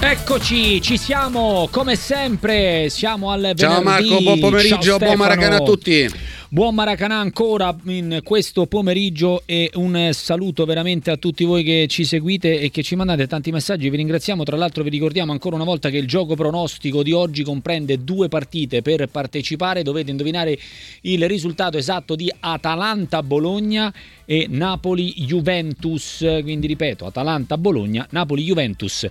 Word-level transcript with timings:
Eccoci, 0.00 0.80
ci 0.80 0.96
siamo 0.96 1.68
come 1.72 1.96
sempre, 1.96 2.88
siamo 2.88 3.32
al 3.32 3.40
venerdì. 3.40 3.62
Ciao 3.62 3.82
Marco, 3.82 4.20
buon 4.20 4.38
pomeriggio, 4.38 4.96
buon 4.96 5.16
Maracanã 5.16 5.56
a 5.56 5.60
tutti. 5.60 6.08
Buon 6.50 6.76
Maracanã 6.76 7.18
ancora 7.18 7.76
in 7.86 8.20
questo 8.22 8.66
pomeriggio 8.66 9.42
e 9.44 9.70
un 9.74 10.10
saluto 10.12 10.64
veramente 10.64 11.10
a 11.10 11.16
tutti 11.16 11.44
voi 11.44 11.64
che 11.64 11.86
ci 11.88 12.04
seguite 12.04 12.60
e 12.60 12.70
che 12.70 12.84
ci 12.84 12.94
mandate 12.94 13.26
tanti 13.26 13.50
messaggi. 13.50 13.90
Vi 13.90 13.96
ringraziamo, 13.96 14.44
tra 14.44 14.56
l'altro 14.56 14.84
vi 14.84 14.88
ricordiamo 14.88 15.32
ancora 15.32 15.56
una 15.56 15.64
volta 15.64 15.90
che 15.90 15.98
il 15.98 16.06
gioco 16.06 16.36
pronostico 16.36 17.02
di 17.02 17.12
oggi 17.12 17.42
comprende 17.42 18.02
due 18.04 18.28
partite 18.28 18.82
per 18.82 19.08
partecipare. 19.08 19.82
Dovete 19.82 20.12
indovinare 20.12 20.56
il 21.02 21.26
risultato 21.28 21.76
esatto 21.76 22.14
di 22.14 22.32
Atalanta-Bologna 22.38 23.92
e 24.24 24.46
Napoli-Juventus. 24.48 26.24
Quindi 26.42 26.68
ripeto, 26.68 27.04
Atalanta-Bologna, 27.04 28.06
Napoli-Juventus. 28.10 29.08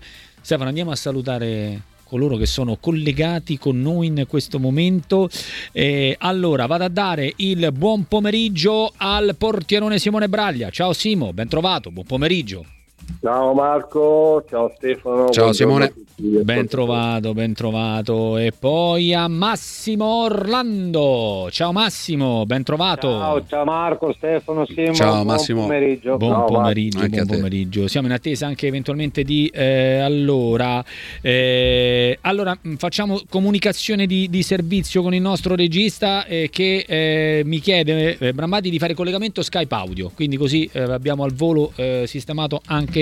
Stefano, 0.48 0.70
andiamo 0.70 0.92
a 0.92 0.96
salutare 0.96 1.82
coloro 2.06 2.38
che 2.38 2.46
sono 2.46 2.78
collegati 2.78 3.58
con 3.58 3.82
noi 3.82 4.08
in 4.08 4.24
questo 4.30 4.60
momento. 4.60 5.30
Eh, 5.74 6.16
allora, 6.20 6.66
vado 6.68 6.86
a 6.86 6.88
dare 6.88 7.34
il 7.36 7.70
buon 7.74 8.06
pomeriggio 8.06 8.94
al 8.96 9.36
portierone 9.38 10.00
Simone 10.00 10.30
Braglia. 10.30 10.70
Ciao 10.70 10.94
Simo, 10.94 11.34
ben 11.34 11.50
trovato, 11.50 11.92
buon 11.92 12.06
pomeriggio. 12.06 12.77
Ciao 13.22 13.54
Marco, 13.54 14.44
ciao 14.50 14.72
Stefano. 14.76 15.30
Ciao 15.30 15.52
Simone. 15.54 15.94
Ben 16.20 16.68
trovato, 16.68 17.34
ben 17.34 17.54
trovato. 17.54 18.38
E 18.38 18.52
poi 18.52 19.14
a 19.14 19.28
Massimo 19.28 20.24
Orlando. 20.24 21.48
Ciao 21.52 21.72
Massimo, 21.72 22.44
ben 22.48 22.64
trovato. 22.64 23.08
Ciao, 23.08 23.46
ciao 23.46 23.64
Marco, 23.66 24.14
Stefano, 24.14 24.66
Simo. 24.66 24.94
Ciao 24.94 25.24
Massimo. 25.24 25.66
Buon 25.66 25.70
pomeriggio. 25.70 26.18
Buon 26.18 26.32
ciao, 26.32 26.46
pomeriggio, 26.46 27.08
buon 27.08 27.28
pomeriggio. 27.28 27.88
Siamo 27.88 28.08
in 28.08 28.14
attesa 28.14 28.48
anche 28.48 28.66
eventualmente 28.66 29.22
di 29.22 29.48
eh, 29.54 30.00
allora. 30.00 30.84
eh, 31.22 32.18
allora 32.22 32.58
mh, 32.60 32.76
facciamo 32.76 33.22
comunicazione 33.30 34.08
di, 34.08 34.28
di 34.28 34.42
servizio 34.42 35.04
con 35.04 35.14
il 35.14 35.22
nostro 35.22 35.54
regista 35.54 36.26
eh, 36.26 36.50
che 36.52 36.84
eh, 36.88 37.42
mi 37.46 37.60
chiede 37.60 38.18
eh, 38.18 38.34
Brambati 38.34 38.72
di 38.72 38.80
fare 38.80 38.96
collegamento 38.96 39.44
Skype 39.44 39.76
audio. 39.76 40.12
Quindi 40.16 40.38
così 40.38 40.68
eh, 40.72 40.82
abbiamo 40.82 41.24
al 41.24 41.34
volo 41.34 41.72
eh, 41.76 42.06
sistemato 42.08 42.60
anche 42.66 42.97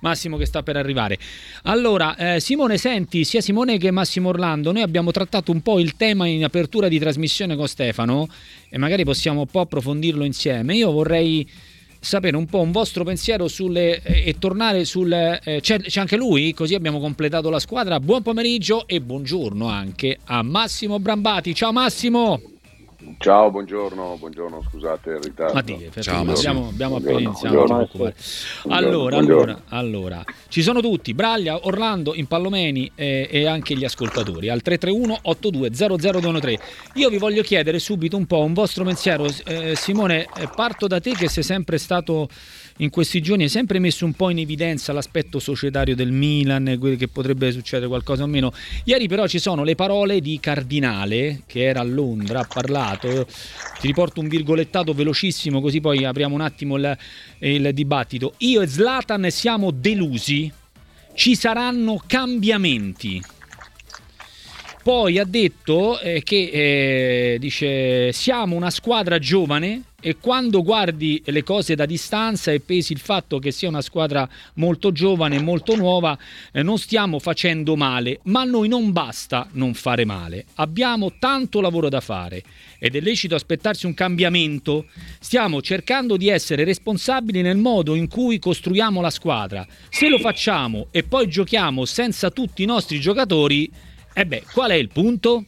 Massimo 0.00 0.36
che 0.36 0.46
sta 0.46 0.62
per 0.62 0.76
arrivare. 0.76 1.18
Allora, 1.64 2.14
eh, 2.16 2.40
Simone, 2.40 2.78
senti, 2.78 3.24
sia 3.24 3.40
Simone 3.40 3.78
che 3.78 3.90
Massimo 3.90 4.28
Orlando, 4.28 4.70
noi 4.70 4.82
abbiamo 4.82 5.10
trattato 5.10 5.50
un 5.50 5.60
po' 5.60 5.80
il 5.80 5.96
tema 5.96 6.26
in 6.28 6.44
apertura 6.44 6.86
di 6.86 6.98
trasmissione 7.00 7.56
con 7.56 7.66
Stefano 7.66 8.28
e 8.68 8.78
magari 8.78 9.04
possiamo 9.04 9.40
un 9.40 9.46
po' 9.46 9.60
approfondirlo 9.60 10.24
insieme. 10.24 10.76
Io 10.76 10.92
vorrei 10.92 11.48
sapere 11.98 12.36
un 12.36 12.46
po' 12.46 12.60
un 12.60 12.70
vostro 12.70 13.02
pensiero 13.02 13.48
sulle, 13.48 14.02
eh, 14.02 14.28
e 14.28 14.38
tornare 14.38 14.84
sul... 14.84 15.12
eh, 15.12 15.58
c'è, 15.60 15.80
c'è 15.80 16.00
anche 16.00 16.16
lui? 16.16 16.52
Così 16.52 16.74
abbiamo 16.74 17.00
completato 17.00 17.50
la 17.50 17.58
squadra. 17.58 17.98
Buon 17.98 18.22
pomeriggio 18.22 18.86
e 18.86 19.00
buongiorno 19.00 19.66
anche 19.66 20.18
a 20.24 20.42
Massimo 20.42 21.00
Brambati. 21.00 21.54
Ciao 21.54 21.72
Massimo! 21.72 22.53
Ciao, 23.18 23.50
buongiorno, 23.50 24.16
buongiorno, 24.18 24.62
scusate 24.70 25.10
il 25.10 25.18
ritardo. 25.22 25.52
Ma 25.54 25.60
di, 25.60 25.74
perfetto, 25.74 26.02
Ciao, 26.02 26.20
abbiamo, 26.22 26.68
abbiamo 26.68 26.96
appena 26.96 27.18
Buongiorno, 27.20 27.28
iniziato. 27.28 27.54
buongiorno. 27.54 27.86
preoccupare. 27.86 28.14
Allora, 28.68 29.16
Buongiorno. 29.16 29.62
allora, 29.68 29.68
allora, 29.68 30.24
ci 30.48 30.62
sono 30.62 30.80
tutti, 30.80 31.12
Braglia, 31.12 31.66
Orlando, 31.66 32.14
Impallomeni 32.14 32.90
e, 32.94 33.28
e 33.30 33.46
anche 33.46 33.76
gli 33.76 33.84
ascoltatori 33.84 34.48
al 34.48 34.62
331 34.62 35.18
8200 35.22 36.60
Io 36.94 37.08
vi 37.10 37.18
voglio 37.18 37.42
chiedere 37.42 37.78
subito 37.78 38.16
un 38.16 38.26
po' 38.26 38.40
un 38.40 38.54
vostro 38.54 38.84
pensiero. 38.84 39.26
Eh, 39.44 39.74
Simone, 39.76 40.26
eh, 40.36 40.48
parto 40.54 40.86
da 40.86 41.00
te 41.00 41.12
che 41.12 41.28
sei 41.28 41.42
sempre 41.42 41.78
stato 41.78 42.28
in 42.78 42.90
questi 42.90 43.20
giorni, 43.20 43.44
hai 43.44 43.48
sempre 43.48 43.78
messo 43.78 44.04
un 44.04 44.14
po' 44.14 44.30
in 44.30 44.38
evidenza 44.38 44.92
l'aspetto 44.92 45.38
societario 45.38 45.94
del 45.94 46.10
Milan, 46.10 46.68
eh, 46.68 46.96
che 46.96 47.08
potrebbe 47.08 47.52
succedere 47.52 47.86
qualcosa 47.88 48.24
o 48.24 48.26
meno. 48.26 48.52
Ieri 48.84 49.06
però 49.08 49.26
ci 49.26 49.38
sono 49.38 49.62
le 49.62 49.74
parole 49.74 50.20
di 50.20 50.40
Cardinale, 50.40 51.42
che 51.46 51.64
era 51.64 51.80
a 51.80 51.84
Londra, 51.84 52.40
ha 52.40 52.46
parlato, 52.96 53.26
ti 53.80 53.86
riporto 53.86 54.20
un 54.20 54.28
virgolettato 54.28 54.92
velocissimo 54.92 55.60
così 55.60 55.80
poi 55.80 56.04
apriamo 56.04 56.34
un 56.34 56.40
attimo 56.40 56.76
il, 56.76 56.96
il 57.40 57.70
dibattito. 57.72 58.34
Io 58.38 58.62
e 58.62 58.66
Zlatan 58.66 59.30
siamo 59.30 59.70
delusi, 59.70 60.50
ci 61.14 61.34
saranno 61.34 62.00
cambiamenti. 62.06 63.22
Poi 64.82 65.18
ha 65.18 65.24
detto 65.24 65.98
eh, 65.98 66.22
che 66.22 66.50
eh, 67.32 67.38
dice 67.38 68.12
siamo 68.12 68.54
una 68.54 68.68
squadra 68.68 69.18
giovane 69.18 69.82
e 70.06 70.18
quando 70.20 70.62
guardi 70.62 71.22
le 71.24 71.42
cose 71.42 71.74
da 71.74 71.86
distanza 71.86 72.52
e 72.52 72.60
pesi 72.60 72.92
il 72.92 72.98
fatto 72.98 73.38
che 73.38 73.50
sia 73.50 73.70
una 73.70 73.80
squadra 73.80 74.28
molto 74.56 74.92
giovane, 74.92 75.40
molto 75.40 75.76
nuova, 75.76 76.18
eh, 76.52 76.62
non 76.62 76.76
stiamo 76.76 77.18
facendo 77.18 77.74
male, 77.74 78.20
ma 78.24 78.42
a 78.42 78.44
noi 78.44 78.68
non 78.68 78.92
basta 78.92 79.48
non 79.52 79.72
fare 79.72 80.04
male. 80.04 80.44
Abbiamo 80.56 81.14
tanto 81.18 81.62
lavoro 81.62 81.88
da 81.88 82.02
fare 82.02 82.42
ed 82.78 82.96
è 82.96 83.00
lecito 83.00 83.34
aspettarsi 83.34 83.86
un 83.86 83.94
cambiamento. 83.94 84.88
Stiamo 85.18 85.62
cercando 85.62 86.18
di 86.18 86.28
essere 86.28 86.64
responsabili 86.64 87.40
nel 87.40 87.56
modo 87.56 87.94
in 87.94 88.06
cui 88.06 88.38
costruiamo 88.38 89.00
la 89.00 89.08
squadra. 89.08 89.66
Se 89.88 90.10
lo 90.10 90.18
facciamo 90.18 90.88
e 90.90 91.02
poi 91.04 91.28
giochiamo 91.28 91.86
senza 91.86 92.30
tutti 92.30 92.62
i 92.62 92.66
nostri 92.66 93.00
giocatori, 93.00 93.72
e 94.12 94.26
beh, 94.26 94.44
qual 94.52 94.70
è 94.70 94.74
il 94.74 94.88
punto? 94.88 95.46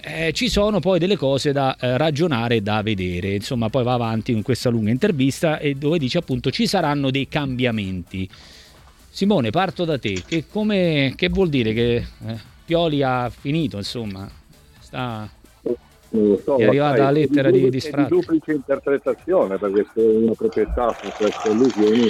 Eh, 0.00 0.32
ci 0.32 0.48
sono 0.48 0.80
poi 0.80 0.98
delle 0.98 1.16
cose 1.16 1.52
da 1.52 1.76
eh, 1.76 1.96
ragionare 1.96 2.56
e 2.56 2.60
da 2.60 2.82
vedere. 2.82 3.34
Insomma, 3.34 3.68
poi 3.68 3.84
va 3.84 3.94
avanti 3.94 4.32
in 4.32 4.42
questa 4.42 4.70
lunga 4.70 4.90
intervista 4.90 5.58
e 5.58 5.74
dove 5.74 5.98
dice 5.98 6.18
appunto 6.18 6.50
ci 6.50 6.66
saranno 6.66 7.10
dei 7.10 7.28
cambiamenti. 7.28 8.28
Simone, 9.10 9.50
parto 9.50 9.84
da 9.84 9.98
te. 9.98 10.22
Che, 10.26 10.44
come, 10.48 11.12
che 11.16 11.28
vuol 11.28 11.48
dire 11.48 11.72
che 11.72 11.96
eh, 11.96 12.06
Pioli 12.64 13.02
ha 13.02 13.30
finito? 13.30 13.76
Insomma, 13.78 14.28
sta. 14.80 15.28
So, 16.42 16.56
È 16.56 16.64
arrivata 16.64 16.96
sai, 16.96 17.04
la 17.04 17.10
lettera 17.10 17.50
di- 17.50 17.68
di 17.68 17.76
è 17.76 17.80
sfratto. 17.80 18.14
duplice 18.14 18.52
interpretazione 18.52 19.58
perché 19.58 19.86
se 19.92 20.00
una 20.00 20.32
proprietà 20.32 20.90
fa 20.92 21.10
queste 21.10 21.50
illusioni 21.50 22.08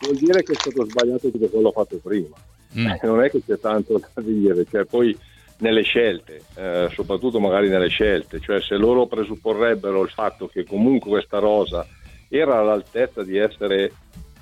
vuol 0.00 0.16
dire 0.16 0.42
che 0.44 0.52
è 0.52 0.54
stato 0.54 0.84
sbagliato 0.88 1.30
tutto 1.30 1.48
quello 1.48 1.72
fatto 1.72 1.98
prima. 2.00 2.36
Mm. 2.78 2.86
Eh, 2.86 3.00
Non 3.02 3.22
è 3.24 3.30
che 3.30 3.42
c'è 3.44 3.58
tanto 3.58 4.00
da 4.14 4.20
dire, 4.22 4.64
cioè 4.70 4.84
poi 4.84 5.16
nelle 5.58 5.82
scelte, 5.82 6.42
eh, 6.54 6.88
soprattutto 6.92 7.40
magari 7.40 7.68
nelle 7.68 7.88
scelte, 7.88 8.40
cioè 8.40 8.60
se 8.60 8.76
loro 8.76 9.06
presupporrebbero 9.06 10.02
il 10.02 10.10
fatto 10.10 10.46
che 10.48 10.64
comunque 10.64 11.10
questa 11.10 11.38
rosa 11.38 11.86
era 12.28 12.58
all'altezza 12.58 13.22
di 13.22 13.38
essere 13.38 13.92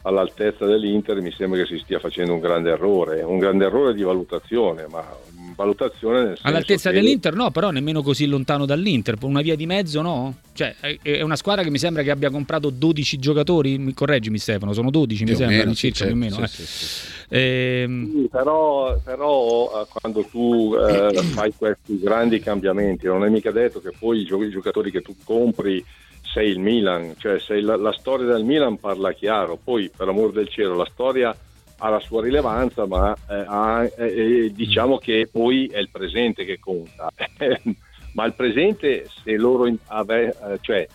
all'altezza 0.02 0.66
dell'Inter, 0.66 1.20
mi 1.20 1.32
sembra 1.32 1.60
che 1.60 1.66
si 1.66 1.78
stia 1.78 1.98
facendo 1.98 2.34
un 2.34 2.40
grande 2.40 2.70
errore, 2.70 3.22
un 3.22 3.38
grande 3.38 3.64
errore 3.64 3.94
di 3.94 4.02
valutazione, 4.02 4.86
ma 4.88 5.02
valutazione 5.54 6.34
All'altezza 6.42 6.90
che- 6.90 6.96
dell'Inter 7.00 7.34
no, 7.34 7.50
però 7.50 7.70
nemmeno 7.70 8.02
così 8.02 8.26
lontano 8.26 8.66
dall'Inter, 8.66 9.16
una 9.22 9.40
via 9.42 9.56
di 9.56 9.66
mezzo 9.66 10.00
no? 10.02 10.34
Cioè 10.52 10.74
è- 11.02 11.20
una 11.22 11.36
squadra 11.36 11.62
che 11.62 11.70
mi 11.70 11.78
sembra 11.78 12.02
che 12.02 12.10
abbia 12.10 12.30
comprato 12.30 12.70
12 12.70 13.18
giocatori, 13.18 13.78
mi- 13.78 13.94
correggimi 13.94 14.38
Stefano, 14.38 14.72
sono 14.72 14.90
12 14.90 15.22
mi 15.24 15.30
Più 15.30 15.38
sembra, 15.38 15.56
meno, 15.58 15.74
sì, 15.74 15.92
circa 15.92 16.04
più 16.06 16.14
o 16.14 16.16
meno. 16.16 16.34
sì, 16.36 16.42
eh. 16.42 16.46
sì, 16.48 16.62
sì, 16.66 16.84
sì. 16.86 17.12
Ehm, 17.28 18.10
Sì, 18.12 18.28
però, 18.30 18.98
però, 19.02 19.82
eh, 19.82 19.86
quando 19.92 20.24
tu 20.30 20.74
eh, 20.76 21.22
fai 21.34 21.52
questi 21.56 21.98
grandi 21.98 22.38
cambiamenti, 22.40 23.06
non 23.06 23.24
è 23.24 23.28
mica 23.28 23.50
detto 23.50 23.80
che 23.80 23.92
poi 23.98 24.20
i 24.20 24.50
giocatori 24.50 24.90
che 24.90 25.00
tu 25.02 25.14
compri 25.24 25.84
sei 26.32 26.50
il 26.50 26.58
Milan, 26.58 27.14
cioè 27.18 27.38
sei 27.38 27.60
la, 27.62 27.76
la 27.76 27.92
storia 27.92 28.26
del 28.26 28.44
Milan 28.44 28.78
parla 28.78 29.12
chiaro, 29.12 29.58
poi 29.62 29.90
per 29.94 30.08
amor 30.08 30.32
del 30.32 30.48
cielo 30.48 30.74
la 30.74 30.88
storia 30.92 31.34
ha 31.78 31.88
la 31.88 32.00
sua 32.00 32.22
rilevanza, 32.22 32.86
ma 32.86 33.14
eh, 33.28 33.44
ha- 33.46 33.90
eh, 33.96 34.52
diciamo 34.54 34.98
che 34.98 35.28
poi 35.30 35.66
è 35.66 35.78
il 35.78 35.90
presente 35.90 36.44
che 36.44 36.58
conta. 36.58 37.10
ma 38.14 38.24
il 38.24 38.34
presente, 38.34 39.06
se 39.22 39.36
loro 39.36 39.72
ave- 39.86 40.36
eh, 40.48 40.58
cioè, 40.60 40.86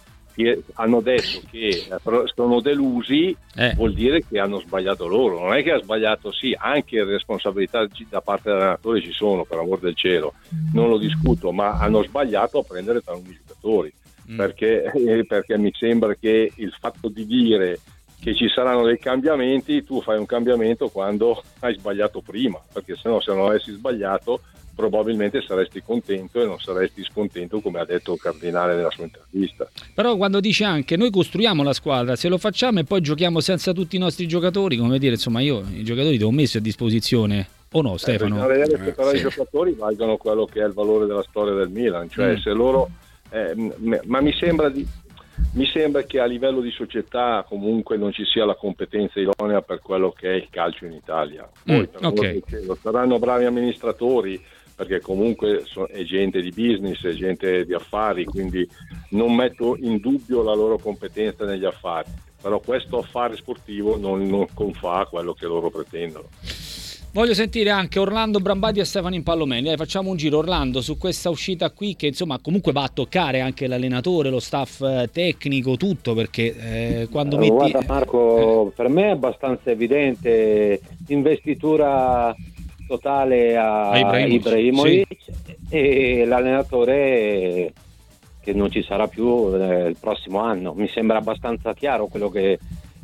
hanno 0.76 1.02
detto 1.02 1.42
che 1.50 1.68
eh, 1.68 2.00
sono 2.34 2.62
delusi, 2.62 3.36
eh, 3.56 3.74
vuol 3.76 3.94
dire 3.94 4.24
che 4.26 4.40
hanno 4.40 4.60
sbagliato 4.60 5.08
loro, 5.08 5.40
non 5.40 5.54
è 5.54 5.64
che 5.64 5.72
ha 5.72 5.82
sbagliato 5.82 6.32
sì, 6.32 6.56
anche 6.58 7.04
responsabilità 7.04 7.86
da 8.10 8.22
parte 8.22 8.50
dell'allenatore 8.50 9.02
ci 9.02 9.12
sono, 9.12 9.44
per 9.44 9.58
amor 9.58 9.80
del 9.80 9.96
cielo, 9.96 10.34
non 10.74 10.90
lo 10.90 10.98
discuto, 10.98 11.52
ma 11.52 11.78
hanno 11.78 12.04
sbagliato 12.04 12.60
a 12.60 12.64
prendere 12.64 13.02
taluni 13.02 13.38
giocatori, 13.38 13.92
mm. 14.32 14.38
perché, 14.38 14.84
eh, 14.92 15.26
perché 15.26 15.58
mi 15.58 15.72
sembra 15.74 16.16
che 16.16 16.52
il 16.56 16.74
fatto 16.80 17.10
di 17.10 17.26
dire 17.26 17.80
che 18.22 18.36
ci 18.36 18.50
saranno 18.50 18.84
dei 18.84 19.00
cambiamenti, 19.00 19.84
tu 19.84 20.02
fai 20.02 20.18
un 20.18 20.26
cambiamento 20.26 20.90
quando 20.90 21.42
hai 21.60 21.74
sbagliato 21.76 22.22
prima, 22.22 22.60
perché 22.74 22.96
se 22.96 23.08
no 23.10 23.22
se 23.22 23.34
non 23.34 23.48
avessi 23.48 23.72
sbagliato 23.72 24.42
probabilmente 24.76 25.42
saresti 25.42 25.82
contento 25.86 26.42
e 26.42 26.46
non 26.46 26.58
saresti 26.58 27.04
scontento 27.04 27.60
come 27.60 27.80
ha 27.82 27.86
detto 27.86 28.14
il 28.14 28.20
Cardinale 28.22 28.76
nella 28.76 28.92
sua 28.92 29.04
intervista. 29.04 29.70
Però 29.94 30.16
quando 30.16 30.40
dice 30.40 30.64
anche 30.64 30.96
noi 30.96 31.10
costruiamo 31.12 31.64
la 31.64 31.74
squadra, 31.74 32.16
se 32.16 32.30
lo 32.30 32.38
facciamo 32.38 32.80
e 32.80 32.86
poi 32.86 33.02
giochiamo 33.02 33.42
senza 33.42 33.74
tutti 33.74 33.98
i 33.98 34.00
nostri 34.00 34.26
giocatori, 34.26 34.78
come 34.78 34.98
dire, 34.98 35.16
insomma 35.16 35.42
io 35.42 35.66
i 35.74 35.84
giocatori 35.84 36.18
li 36.18 36.24
ho 36.24 36.32
messi 36.32 36.58
a 36.58 36.62
disposizione 36.62 37.48
o 37.74 37.82
no 37.82 37.98
Stefano? 37.98 38.36
Bisogna 38.36 38.48
vedere 38.48 38.78
se 38.78 38.90
Eh, 38.90 38.94
però 38.94 39.10
sì. 39.10 39.16
i 39.18 39.20
giocatori 39.20 39.74
valgono 39.74 40.16
quello 40.18 40.46
che 40.46 40.62
è 40.62 40.66
il 40.66 40.74
valore 40.74 41.06
della 41.06 41.26
storia 41.28 41.54
del 41.54 41.70
Milan, 41.70 42.10
cioè 42.10 42.34
Mm. 42.34 42.38
se 42.38 42.50
loro... 42.52 42.90
eh, 43.32 43.54
ma 44.06 44.22
mi 44.22 44.32
sembra 44.34 44.70
di... 44.70 44.88
mi 45.54 45.66
sembra 45.66 46.04
che 46.04 46.20
a 46.20 46.26
livello 46.26 46.62
di 46.62 46.72
società 46.72 47.44
comunque 47.48 47.98
non 47.98 48.12
ci 48.12 48.24
sia 48.26 48.46
la 48.46 48.56
competenza 48.56 49.20
idonea 49.20 49.62
per 49.62 49.80
quello 49.82 50.12
che 50.12 50.30
è 50.32 50.36
il 50.36 50.48
calcio 50.50 50.86
in 50.86 50.94
Italia. 50.94 51.50
Poi 51.66 51.90
mm, 51.90 52.06
okay. 52.06 52.44
saranno 52.82 53.18
bravi 53.18 53.46
amministratori 53.46 54.42
perché 54.76 55.02
comunque 55.02 55.66
è 55.90 56.04
gente 56.04 56.42
di 56.42 56.52
business, 56.52 57.04
è 57.04 57.12
gente 57.12 57.66
di 57.66 57.74
affari, 57.74 58.24
quindi 58.24 58.66
non 59.10 59.36
metto 59.36 59.76
in 59.78 59.98
dubbio 59.98 60.42
la 60.42 60.54
loro 60.54 60.78
competenza 60.78 61.44
negli 61.44 61.66
affari, 61.66 62.10
però 62.42 62.60
questo 62.60 63.00
affare 63.00 63.36
sportivo 63.36 63.98
non, 63.98 64.26
non 64.26 64.48
confà 64.54 65.06
quello 65.10 65.34
che 65.34 65.48
loro 65.48 65.70
pretendono. 65.70 66.30
Voglio 67.12 67.34
sentire 67.34 67.72
anche 67.72 67.98
Orlando 67.98 68.40
Brambati 68.40 68.80
e 68.80 68.86
Stefano 68.86 69.16
Impallomeni. 69.16 69.64
Dai, 69.64 69.78
facciamo 69.78 70.12
un 70.12 70.16
giro 70.16 70.38
Orlando 70.38 70.80
su 70.80 70.96
questa 71.00 71.32
uscita 71.32 71.72
qui 71.72 71.96
che 71.96 72.06
insomma 72.06 72.38
comunque 72.40 72.72
va 72.72 72.84
a 72.84 72.92
toccare 72.94 73.42
anche 73.42 73.66
l'allenatore, 73.66 74.30
lo 74.30 74.40
staff 74.40 74.82
eh, 74.82 75.10
tecnico, 75.12 75.76
tutto 75.76 76.14
perché 76.14 76.56
eh, 77.02 77.08
quando 77.10 77.38
allora, 77.38 77.64
metti... 77.64 77.72
Guarda 77.72 77.94
Marco, 77.94 78.68
eh. 78.68 78.72
per 78.76 78.90
me 78.90 79.06
è 79.06 79.10
abbastanza 79.10 79.72
evidente 79.72 80.82
investitura 81.08 82.36
totale 82.88 83.58
a, 83.58 83.90
a 83.90 83.98
Ibrahimovic, 83.98 84.46
Ibrahimovic 84.46 85.18
sì. 85.20 85.56
e 85.70 86.26
l'allenatore 86.26 87.74
che 88.40 88.54
non 88.54 88.70
ci 88.70 88.84
sarà 88.84 89.08
più 89.08 89.52
eh, 89.56 89.88
il 89.88 89.98
prossimo 90.00 90.42
anno. 90.42 90.74
Mi 90.74 90.88
sembra 90.88 91.18
abbastanza 91.18 91.74
chiaro 91.74 92.06
quello 92.06 92.30
che, 92.30 92.60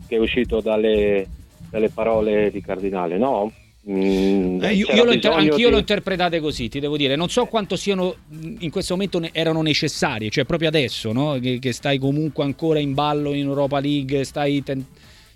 che 0.08 0.16
è 0.16 0.20
uscito 0.20 0.62
dalle, 0.62 1.28
dalle 1.72 1.90
parole 1.90 2.52
di 2.52 2.62
Cardinale, 2.62 3.18
no? 3.18 3.52
Mm, 3.88 4.64
eh, 4.64 4.74
io, 4.74 4.88
io 4.92 5.12
inter- 5.12 5.32
anch'io 5.34 5.68
di... 5.68 5.74
l'ho 5.74 5.78
interpretate 5.78 6.40
così, 6.40 6.70
ti 6.70 6.80
devo 6.80 6.98
dire. 6.98 7.16
Non 7.16 7.30
so 7.30 7.46
quanto 7.46 7.76
siano 7.76 8.16
in 8.60 8.72
questo 8.72 8.94
momento 8.94 9.20
ne- 9.20 9.30
erano 9.32 9.62
necessarie, 9.62 10.30
cioè 10.30 10.46
proprio 10.46 10.70
adesso, 10.70 11.12
no? 11.12 11.38
che, 11.40 11.60
che, 11.60 11.72
stai 11.72 12.00
comunque 12.00 12.44
ancora 12.44 12.80
in 12.80 12.94
ballo 12.96 13.34
in 13.34 13.46
Europa 13.46 13.80
League, 13.80 14.24
stai 14.24 14.64
ten- 14.64 14.86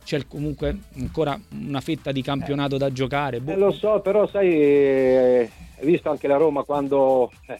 c'è 0.04 0.25
comunque 0.28 0.75
ancora 0.98 1.40
una 1.62 1.81
fetta 1.81 2.12
di 2.12 2.24
campionato 2.24 2.78
da 2.78 2.92
giocare. 2.92 3.40
Boh. 3.40 3.51
Eh, 3.51 3.56
lo 3.56 3.72
so, 3.72 4.00
però 4.00 4.28
sai, 4.28 4.50
eh, 4.50 5.50
hai 5.78 5.86
visto 5.86 6.10
anche 6.10 6.28
la 6.28 6.38
Roma 6.38 6.63
quando 6.63 7.31
eh, 7.46 7.54
ha 7.54 7.60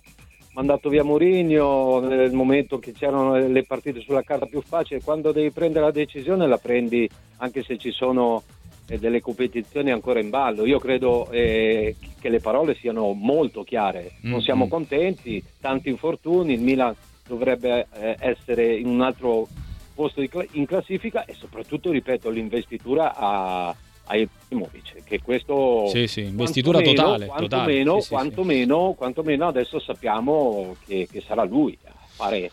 mandato 0.53 0.89
via 0.89 1.03
Mourinho 1.03 2.00
nel 2.00 2.31
momento 2.33 2.80
che 2.80 2.94
c'erano 2.94 3.38
le 3.38 3.63
partite 3.63 4.00
sulla 4.00 4.24
carta 4.24 4.47
più 4.47 4.62
facile, 4.62 5.01
quando 5.03 5.31
devi 5.31 5.51
prendere 5.51 5.86
la 5.86 5.91
decisione 5.91 6.47
la 6.47 6.57
prendi 6.57 7.07
anche 7.38 7.62
se 7.62 7.77
ci 7.77 7.91
sono 7.91 8.41
e 8.89 8.97
delle 8.97 9.21
competizioni 9.21 9.91
ancora 9.91 10.19
in 10.19 10.30
ballo. 10.30 10.65
Io 10.65 10.80
credo 10.80 11.30
eh, 11.31 11.95
che 12.19 12.30
le 12.30 12.39
parole 12.39 12.75
siano 12.75 13.13
molto 13.13 13.63
chiare. 13.63 14.13
Non 14.21 14.33
mm-hmm. 14.33 14.41
siamo 14.41 14.68
contenti, 14.68 15.41
tanti 15.62 15.89
infortuni, 15.89 16.53
il 16.53 16.62
Milan 16.62 16.95
dovrebbe 17.27 17.88
eh, 17.94 18.15
essere 18.19 18.75
in 18.75 18.88
un 18.88 19.01
altro 19.01 19.47
posto 19.94 20.21
cl- 20.27 20.47
in 20.53 20.65
classifica 20.65 21.25
e 21.25 21.36
soprattutto, 21.36 21.91
ripeto, 21.91 22.30
l'investitura 22.30 23.15
a, 23.15 23.68
a 23.68 24.15
Ibrahimovic, 24.15 25.03
che 25.03 25.21
questo 25.21 25.88
sì, 25.88 26.07
sì, 26.07 26.21
investitura 26.21 26.81
totale, 26.81 27.27
quantomeno, 27.27 27.83
totale. 27.83 28.01
Sì, 28.01 28.09
quantomeno, 28.09 28.94
quantomeno, 28.97 29.47
adesso 29.47 29.80
sappiamo 29.80 30.75
che, 30.86 31.07
che 31.09 31.21
sarà 31.21 31.44
lui 31.44 31.77
a 31.83 31.94
fare 32.07 32.51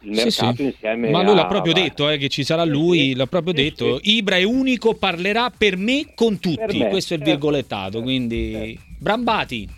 il 0.00 0.10
mercato 0.10 0.50
sì, 0.50 0.56
sì. 0.56 0.62
insieme 0.64 1.10
ma 1.10 1.22
lui 1.22 1.34
l'ha 1.34 1.46
proprio 1.46 1.72
a... 1.72 1.76
detto 1.76 2.08
eh, 2.08 2.18
che 2.18 2.28
ci 2.28 2.44
sarà 2.44 2.64
lui 2.64 3.14
l'ha 3.14 3.26
proprio 3.26 3.52
detto. 3.52 3.98
Ibra 4.02 4.36
è 4.36 4.44
unico 4.44 4.94
parlerà 4.94 5.50
per 5.50 5.76
me 5.76 6.12
con 6.14 6.38
tutti. 6.38 6.78
Me, 6.78 6.88
questo 6.88 7.14
è 7.14 7.16
il 7.16 7.24
certo, 7.24 7.24
virgolettato 7.24 8.02
quindi 8.02 8.52
certo. 8.52 8.80
Brambati. 8.98 9.68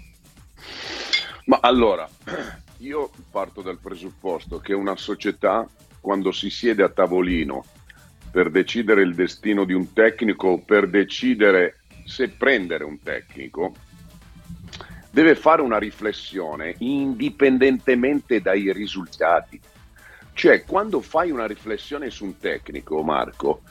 Ma 1.46 1.58
allora 1.62 2.08
io 2.78 3.11
parto 3.31 3.62
dal 3.62 3.78
presupposto 3.78 4.58
che 4.58 4.75
una 4.75 4.96
società 4.96 5.69
quando 6.00 6.32
si 6.32 6.50
siede 6.50 6.82
a 6.82 6.88
tavolino 6.88 7.64
per 8.31 8.50
decidere 8.50 9.02
il 9.02 9.14
destino 9.14 9.64
di 9.64 9.72
un 9.72 9.93
tecnico 9.93 10.58
per 10.58 10.88
decidere 10.88 11.81
se 12.05 12.28
prendere 12.28 12.84
un 12.84 13.00
tecnico 13.02 13.75
deve 15.11 15.34
fare 15.34 15.61
una 15.62 15.78
riflessione 15.78 16.75
indipendentemente 16.78 18.40
dai 18.40 18.72
risultati 18.72 19.61
cioè, 20.32 20.65
quando 20.65 21.00
fai 21.00 21.31
una 21.31 21.47
riflessione 21.47 22.11
su 22.11 22.25
un 22.25 22.38
tecnico, 22.38 23.03
Marco, 23.03 23.62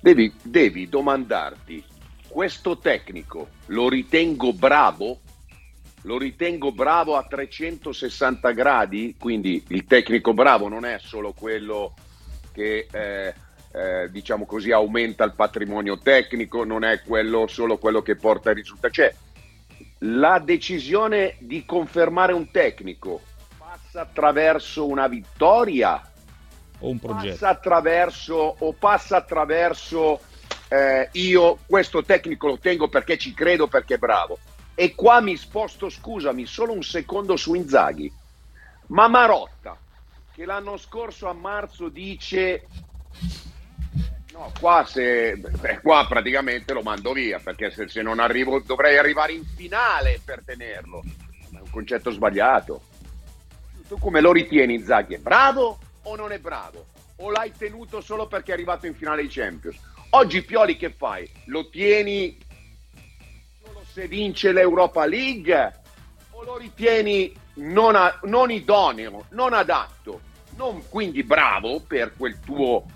devi, 0.00 0.32
devi 0.42 0.88
domandarti, 0.88 1.84
questo 2.28 2.78
tecnico 2.78 3.48
lo 3.66 3.88
ritengo 3.88 4.52
bravo? 4.52 5.20
Lo 6.04 6.16
ritengo 6.16 6.72
bravo 6.72 7.16
a 7.16 7.24
360 7.24 8.50
gradi? 8.52 9.16
Quindi 9.18 9.62
il 9.68 9.84
tecnico 9.84 10.32
bravo 10.32 10.68
non 10.68 10.84
è 10.84 10.98
solo 10.98 11.32
quello 11.32 11.94
che... 12.52 12.86
Eh, 12.90 13.34
eh, 13.72 14.10
diciamo 14.10 14.46
così, 14.46 14.72
aumenta 14.72 15.22
il 15.22 15.34
patrimonio 15.34 15.96
tecnico, 15.98 16.64
non 16.64 16.82
è 16.82 17.02
quello, 17.02 17.46
solo 17.46 17.78
quello 17.78 18.02
che 18.02 18.16
porta 18.16 18.48
ai 18.48 18.56
risultati. 18.56 18.94
Cioè, 18.94 19.14
la 19.98 20.38
decisione 20.38 21.36
di 21.38 21.64
confermare 21.64 22.32
un 22.32 22.50
tecnico 22.50 23.20
passa 23.90 24.02
attraverso 24.02 24.86
una 24.86 25.08
vittoria 25.08 26.00
o 26.78 26.88
un 26.88 27.00
progetto? 27.00 27.32
Passa 27.32 27.48
attraverso, 27.48 28.56
o 28.58 28.72
passa 28.72 29.16
attraverso 29.16 30.20
eh, 30.68 31.08
io 31.12 31.58
questo 31.66 32.04
tecnico 32.04 32.46
lo 32.46 32.58
tengo 32.58 32.88
perché 32.88 33.18
ci 33.18 33.34
credo, 33.34 33.66
perché 33.66 33.94
è 33.94 33.98
bravo. 33.98 34.38
E 34.76 34.94
qua 34.94 35.20
mi 35.20 35.36
sposto, 35.36 35.88
scusami, 35.88 36.46
solo 36.46 36.72
un 36.72 36.82
secondo 36.82 37.36
su 37.36 37.54
Inzaghi. 37.54 38.10
Ma 38.86 39.08
Marotta, 39.08 39.76
che 40.32 40.44
l'anno 40.44 40.76
scorso 40.76 41.28
a 41.28 41.32
marzo 41.32 41.88
dice 41.88 42.66
No, 44.32 44.52
qua, 44.58 44.84
se, 44.86 45.36
beh, 45.36 45.80
qua 45.80 46.06
praticamente 46.08 46.72
lo 46.72 46.82
mando 46.82 47.12
via 47.12 47.40
perché 47.40 47.70
se, 47.70 47.88
se, 47.88 48.00
non 48.00 48.20
arrivo 48.20 48.60
dovrei 48.60 48.96
arrivare 48.96 49.32
in 49.32 49.44
finale 49.44 50.20
per 50.24 50.42
tenerlo. 50.44 51.02
Ma 51.50 51.58
è 51.58 51.62
un 51.62 51.70
concetto 51.70 52.10
sbagliato. 52.10 52.89
Tu 53.90 53.98
come 53.98 54.20
lo 54.20 54.30
ritieni 54.30 54.74
Inzaghi? 54.74 55.14
È 55.14 55.18
bravo 55.18 55.80
o 56.04 56.14
non 56.14 56.30
è 56.30 56.38
bravo? 56.38 56.86
O 57.16 57.30
l'hai 57.32 57.50
tenuto 57.50 58.00
solo 58.00 58.28
perché 58.28 58.52
è 58.52 58.54
arrivato 58.54 58.86
in 58.86 58.94
finale 58.94 59.22
di 59.22 59.28
Champions? 59.28 59.76
Oggi 60.10 60.44
Pioli 60.44 60.76
che 60.76 60.90
fai? 60.90 61.28
Lo 61.46 61.68
tieni 61.68 62.38
solo 63.60 63.82
se 63.84 64.06
vince 64.06 64.52
l'Europa 64.52 65.06
League? 65.06 65.80
O 66.30 66.44
lo 66.44 66.56
ritieni 66.56 67.34
non, 67.54 67.96
a, 67.96 68.16
non 68.22 68.52
idoneo, 68.52 69.24
non 69.30 69.54
adatto? 69.54 70.20
Non 70.54 70.88
quindi 70.88 71.24
bravo 71.24 71.80
per 71.80 72.12
quel 72.16 72.38
tuo 72.38 72.86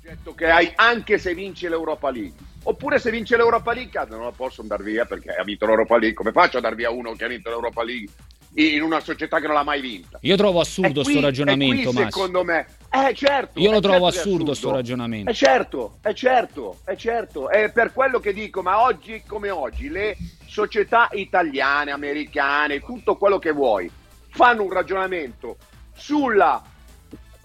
progetto 0.00 0.34
che 0.34 0.48
hai 0.48 0.72
anche 0.76 1.18
se 1.18 1.34
vince 1.34 1.68
l'Europa 1.68 2.08
League? 2.08 2.42
Oppure 2.62 2.98
se 2.98 3.10
vince 3.10 3.36
l'Europa 3.36 3.74
League, 3.74 4.06
non 4.08 4.24
la 4.24 4.32
posso 4.32 4.62
andare 4.62 4.82
via 4.82 5.04
perché 5.04 5.32
ha 5.32 5.44
vinto 5.44 5.66
l'Europa 5.66 5.98
League. 5.98 6.16
Come 6.16 6.32
faccio 6.32 6.56
a 6.56 6.62
dar 6.62 6.74
via 6.74 6.88
uno 6.88 7.12
che 7.12 7.26
ha 7.26 7.28
vinto 7.28 7.50
l'Europa 7.50 7.84
League 7.84 8.10
in 8.56 8.82
una 8.82 9.00
società 9.00 9.38
che 9.38 9.46
non 9.46 9.54
l'ha 9.54 9.62
mai 9.62 9.80
vinta. 9.80 10.18
Io 10.22 10.36
trovo 10.36 10.60
assurdo 10.60 11.02
questo 11.02 11.20
ragionamento, 11.20 11.92
qui, 11.92 12.02
secondo 12.04 12.42
me. 12.42 12.66
Eh, 12.90 13.14
certo. 13.14 13.60
Io 13.60 13.70
lo 13.70 13.80
trovo 13.80 14.10
certo 14.10 14.28
assurdo 14.28 14.44
questo 14.46 14.70
ragionamento. 14.70 15.30
È 15.30 15.34
certo, 15.34 15.98
è 16.00 16.12
certo, 16.14 16.78
è 16.84 16.96
certo. 16.96 17.50
È 17.50 17.70
per 17.70 17.92
quello 17.92 18.18
che 18.18 18.32
dico, 18.32 18.62
ma 18.62 18.82
oggi 18.82 19.22
come 19.26 19.50
oggi 19.50 19.88
le 19.90 20.16
società 20.46 21.08
italiane, 21.12 21.90
americane, 21.90 22.80
tutto 22.80 23.16
quello 23.16 23.38
che 23.38 23.52
vuoi, 23.52 23.90
fanno 24.30 24.62
un 24.62 24.72
ragionamento 24.72 25.56
sulla 25.94 26.62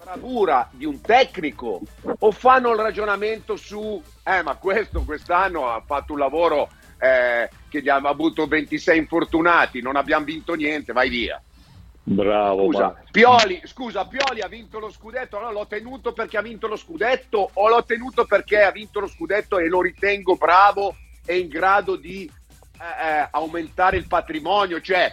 bravura 0.02 0.68
di 0.72 0.84
un 0.84 1.00
tecnico 1.00 1.80
o 2.18 2.30
fanno 2.32 2.72
il 2.72 2.78
ragionamento 2.78 3.54
su 3.56 4.02
eh 4.24 4.42
ma 4.42 4.56
questo 4.56 5.02
quest'anno 5.02 5.70
ha 5.70 5.80
fatto 5.86 6.12
un 6.12 6.18
lavoro 6.18 6.68
eh, 7.02 7.50
che 7.68 7.82
ha 7.90 7.96
avuto 7.96 8.46
26 8.46 8.96
infortunati, 8.96 9.82
non 9.82 9.96
abbiamo 9.96 10.24
vinto 10.24 10.54
niente, 10.54 10.92
vai 10.92 11.08
via. 11.08 11.42
Bravo. 12.04 12.66
Scusa 12.66 13.02
Pioli, 13.10 13.60
scusa, 13.64 14.06
Pioli 14.06 14.40
ha 14.40 14.48
vinto 14.48 14.78
lo 14.78 14.90
scudetto, 14.90 15.40
no, 15.40 15.50
l'ho 15.50 15.66
tenuto 15.66 16.12
perché 16.12 16.36
ha 16.36 16.42
vinto 16.42 16.68
lo 16.68 16.76
scudetto 16.76 17.50
o 17.52 17.68
l'ho 17.68 17.84
tenuto 17.84 18.24
perché 18.24 18.62
ha 18.62 18.70
vinto 18.70 19.00
lo 19.00 19.08
scudetto 19.08 19.58
e 19.58 19.68
lo 19.68 19.82
ritengo 19.82 20.36
bravo 20.36 20.96
e 21.24 21.38
in 21.38 21.48
grado 21.48 21.96
di 21.96 22.24
eh, 22.24 23.08
eh, 23.08 23.28
aumentare 23.32 23.96
il 23.96 24.06
patrimonio, 24.06 24.80
cioè 24.80 25.12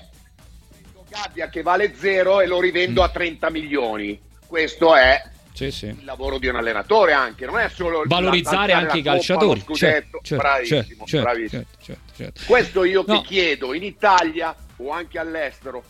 Gabbia 1.09 1.49
che 1.49 1.63
vale 1.63 1.95
zero 1.95 2.39
e 2.39 2.45
lo 2.45 2.61
rivendo 2.61 3.01
a 3.01 3.09
30 3.09 3.49
milioni. 3.49 4.21
Questo 4.45 4.95
è 4.95 5.19
sì, 5.65 5.71
sì. 5.71 5.85
il 5.87 6.05
lavoro 6.05 6.37
di 6.37 6.47
un 6.47 6.55
allenatore 6.55 7.11
anche, 7.11 7.45
non 7.45 7.59
è 7.59 7.69
solo 7.69 8.03
valorizzare 8.05 8.71
anche 8.71 8.99
i 8.99 9.01
calciatori. 9.01 9.59
Coppa, 9.59 9.73
certo, 9.73 10.19
certo, 10.23 10.43
bravissimo, 10.43 11.05
certo, 11.05 11.25
bravissimo. 11.25 11.61
Certo, 11.61 11.83
certo, 11.83 12.13
certo, 12.15 12.41
Questo 12.45 12.83
io 12.85 13.03
no. 13.05 13.19
ti 13.19 13.27
chiedo 13.27 13.73
in 13.73 13.83
Italia 13.83 14.55
o 14.77 14.91
anche 14.91 15.19
all'estero, 15.19 15.83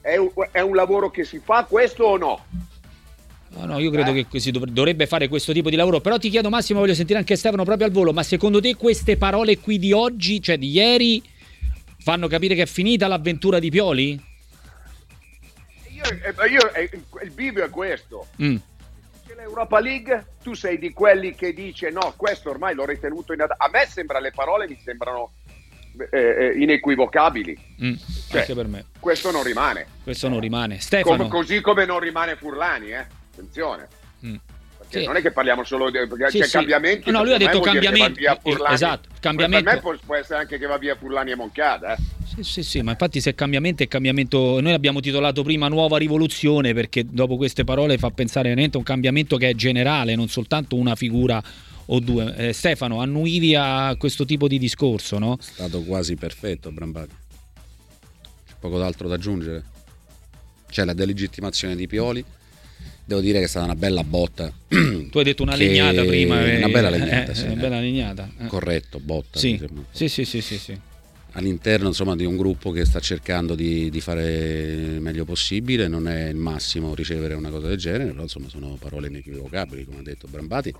è 0.00 0.16
un, 0.16 0.30
è 0.50 0.60
un 0.60 0.74
lavoro 0.74 1.10
che 1.10 1.24
si 1.24 1.40
fa 1.42 1.64
questo 1.64 2.04
o 2.04 2.16
no? 2.16 2.44
No, 3.48 3.64
no, 3.64 3.78
io 3.78 3.90
credo 3.90 4.12
eh. 4.12 4.26
che 4.28 4.40
si 4.40 4.50
dovrebbe 4.50 5.06
fare 5.06 5.28
questo 5.28 5.52
tipo 5.52 5.70
di 5.70 5.76
lavoro. 5.76 6.00
Però 6.00 6.18
ti 6.18 6.28
chiedo, 6.28 6.50
Massimo, 6.50 6.80
voglio 6.80 6.94
sentire 6.94 7.18
anche 7.18 7.36
Stefano 7.36 7.64
proprio 7.64 7.86
al 7.86 7.92
volo. 7.92 8.12
Ma 8.12 8.22
secondo 8.22 8.60
te 8.60 8.74
queste 8.74 9.16
parole 9.16 9.58
qui 9.58 9.78
di 9.78 9.92
oggi, 9.92 10.42
cioè 10.42 10.58
di 10.58 10.70
ieri, 10.70 11.22
fanno 11.98 12.28
capire 12.28 12.54
che 12.54 12.62
è 12.62 12.66
finita 12.66 13.06
l'avventura 13.06 13.58
di 13.58 13.70
Pioli? 13.70 14.20
Io, 16.14 16.70
io, 16.80 17.22
il 17.22 17.30
bivio 17.30 17.64
è 17.64 17.70
questo. 17.70 18.26
Mm. 18.42 18.56
L'Europa 19.36 19.80
League, 19.80 20.26
tu 20.42 20.54
sei 20.54 20.78
di 20.78 20.92
quelli 20.92 21.34
che 21.34 21.52
dice 21.52 21.90
no, 21.90 22.14
questo 22.16 22.48
ormai 22.48 22.74
l'ho 22.74 22.86
ritenuto 22.86 23.34
in... 23.34 23.42
A 23.42 23.68
me 23.70 23.86
sembra, 23.86 24.18
le 24.18 24.30
parole 24.30 24.66
mi 24.66 24.80
sembrano 24.82 25.32
eh, 26.10 26.18
eh, 26.18 26.58
inequivocabili. 26.58 27.58
Mm, 27.82 27.94
cioè, 28.28 28.40
anche 28.40 28.54
per 28.54 28.66
me. 28.66 28.84
Questo 28.98 29.30
non 29.30 29.42
rimane. 29.42 29.86
Questo 30.02 30.28
non 30.28 30.40
rimane. 30.40 30.80
Stefano. 30.80 31.16
Com- 31.16 31.28
così 31.28 31.60
come 31.60 31.84
non 31.84 32.00
rimane 32.00 32.36
Furlani, 32.36 32.90
eh? 32.90 33.06
Attenzione. 33.32 33.88
Mm. 34.24 34.36
Sì. 34.88 35.04
Non 35.04 35.16
è 35.16 35.20
che 35.20 35.32
parliamo 35.32 35.64
solo 35.64 35.90
di 35.90 35.98
sì, 36.28 36.42
sì. 36.42 36.50
cambiamenti. 36.50 37.10
No, 37.10 37.24
lui 37.24 37.34
ha 37.34 37.38
detto 37.38 37.60
cambiamenti. 37.60 38.24
Esatto, 38.70 39.08
cambiamento. 39.20 39.64
Per 39.64 39.74
me 39.74 39.80
può, 39.80 39.94
può, 40.04 40.14
essere 40.14 40.40
anche 40.40 40.58
che 40.58 40.66
va 40.66 40.78
via 40.78 40.94
Furlani 40.94 41.32
e 41.32 41.34
Moncada. 41.34 41.94
Eh? 41.94 41.96
Sì, 42.36 42.42
sì, 42.42 42.62
sì, 42.62 42.82
ma 42.82 42.90
infatti 42.90 43.20
se 43.20 43.34
cambiamento 43.34 43.82
è 43.82 43.88
cambiamento, 43.88 44.60
noi 44.60 44.72
abbiamo 44.72 45.00
titolato 45.00 45.42
prima 45.42 45.68
nuova 45.68 45.96
rivoluzione 45.96 46.74
perché 46.74 47.04
dopo 47.08 47.36
queste 47.36 47.64
parole 47.64 47.96
fa 47.96 48.10
pensare 48.10 48.48
veramente 48.48 48.76
a 48.76 48.80
un 48.80 48.84
cambiamento 48.84 49.38
che 49.38 49.50
è 49.50 49.54
generale, 49.54 50.14
non 50.14 50.28
soltanto 50.28 50.76
una 50.76 50.94
figura 50.96 51.42
o 51.86 52.00
due. 52.00 52.34
Eh, 52.36 52.52
Stefano, 52.52 53.00
annuivi 53.00 53.54
a 53.54 53.94
questo 53.96 54.26
tipo 54.26 54.48
di 54.48 54.58
discorso, 54.58 55.18
no? 55.18 55.38
È 55.38 55.42
stato 55.42 55.82
quasi 55.82 56.16
perfetto 56.16 56.70
Brambati. 56.70 57.14
C'è 58.46 58.54
poco 58.58 58.78
d'altro 58.78 59.08
da 59.08 59.14
aggiungere. 59.14 59.64
C'è 60.68 60.84
la 60.84 60.94
delegittimazione 60.94 61.74
di 61.74 61.86
Pioli. 61.86 62.22
Devo 63.04 63.20
dire 63.20 63.38
che 63.38 63.44
è 63.44 63.48
stata 63.48 63.64
una 63.64 63.76
bella 63.76 64.04
botta. 64.04 64.52
tu 64.68 65.18
hai 65.18 65.24
detto 65.24 65.42
una 65.42 65.54
legnata 65.54 66.04
prima. 66.04 66.42
Una 66.42 66.68
bella 66.68 66.88
eh, 66.88 66.98
legnata, 66.98 67.30
eh, 67.30 67.34
sì. 67.34 67.44
Una 67.44 67.54
bella 67.54 67.80
legnata. 67.80 68.28
Eh. 68.40 68.46
Corretto, 68.46 69.00
botta. 69.00 69.38
Sì. 69.38 69.58
Sì, 69.90 70.08
sì, 70.08 70.24
sì, 70.24 70.40
sì, 70.42 70.58
sì. 70.58 70.78
All'interno 71.36 71.88
insomma, 71.88 72.16
di 72.16 72.24
un 72.24 72.36
gruppo 72.36 72.70
che 72.70 72.86
sta 72.86 72.98
cercando 72.98 73.54
di, 73.54 73.90
di, 73.90 74.00
fare 74.00 74.24
il 74.24 75.00
meglio 75.02 75.26
possibile, 75.26 75.86
non 75.86 76.08
è 76.08 76.28
il 76.28 76.36
massimo 76.36 76.94
ricevere 76.94 77.34
una 77.34 77.50
cosa 77.50 77.68
del 77.68 77.76
genere, 77.76 78.10
però 78.10 78.22
insomma 78.22 78.48
sono 78.48 78.76
parole 78.80 79.08
inequivocabili, 79.08 79.84
come 79.84 79.98
ha 79.98 80.02
detto 80.02 80.28
Brambati 80.30 80.74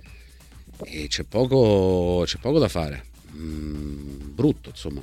e 0.83 1.07
c'è 1.07 1.23
poco, 1.23 2.23
c'è 2.25 2.39
poco 2.39 2.57
da 2.57 2.67
fare. 2.67 3.05
Mm, 3.35 4.33
brutto, 4.33 4.69
insomma. 4.69 5.01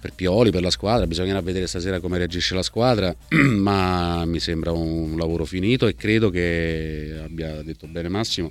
Per 0.00 0.12
Pioli, 0.12 0.50
per 0.50 0.62
la 0.62 0.70
squadra, 0.70 1.06
bisognerà 1.06 1.40
vedere 1.40 1.68
stasera 1.68 2.00
come 2.00 2.18
reagisce 2.18 2.56
la 2.56 2.62
squadra, 2.62 3.14
ma 3.56 4.24
mi 4.24 4.40
sembra 4.40 4.72
un 4.72 5.16
lavoro 5.16 5.44
finito 5.44 5.86
e 5.86 5.94
credo 5.94 6.30
che 6.30 7.20
abbia 7.22 7.62
detto 7.62 7.86
bene 7.86 8.08
Massimo 8.08 8.50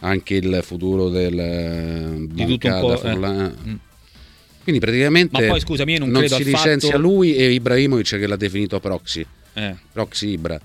anche 0.00 0.34
il 0.34 0.60
futuro 0.62 1.08
del 1.08 2.28
di 2.28 2.46
tutto 2.46 2.68
un 2.68 2.80
po', 2.80 3.02
eh. 3.02 3.78
Quindi 4.68 4.84
praticamente 4.84 5.46
poi, 5.46 5.60
scusami, 5.60 5.96
non, 5.96 6.10
non 6.10 6.28
si 6.28 6.44
licenzia 6.44 6.90
fatto... 6.90 7.00
lui 7.00 7.34
e 7.34 7.52
Ibrahimovic 7.52 8.18
che 8.18 8.26
l'ha 8.26 8.36
definito 8.36 8.78
proxy. 8.80 9.24
Eh. 9.54 9.74
Proxy 9.90 10.32
Ibra. 10.32 10.60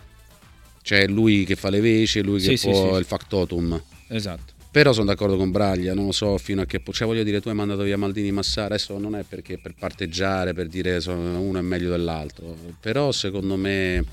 Cioè 0.81 1.07
lui 1.07 1.45
che 1.45 1.55
fa 1.55 1.69
le 1.69 1.79
veci, 1.79 2.21
lui 2.21 2.41
che 2.41 2.57
sì, 2.57 2.67
può 2.67 2.83
sì, 2.83 2.91
sì. 2.91 2.99
il 2.99 3.05
factotum. 3.05 3.81
Esatto. 4.09 4.51
Però 4.71 4.91
sono 4.91 5.05
d'accordo 5.05 5.37
con 5.37 5.51
Braglia, 5.51 5.93
non 5.93 6.07
lo 6.07 6.11
so 6.11 6.37
fino 6.37 6.63
a 6.63 6.65
che 6.65 6.79
punto. 6.79 6.91
Cioè, 6.99 7.07
voglio 7.07 7.23
dire, 7.23 7.39
tu 7.39 7.47
hai 7.47 7.55
mandato 7.55 7.83
via 7.83 7.95
Maldini 7.95 8.33
Massara, 8.33 8.75
adesso 8.75 8.97
non 8.97 9.15
è 9.15 9.23
perché 9.23 9.57
per 9.57 9.73
parteggiare, 9.79 10.53
per 10.53 10.67
dire 10.67 10.99
uno 11.07 11.57
è 11.57 11.61
meglio 11.61 11.89
dell'altro. 11.91 12.57
Però 12.81 13.09
secondo 13.13 13.55
me 13.55 14.03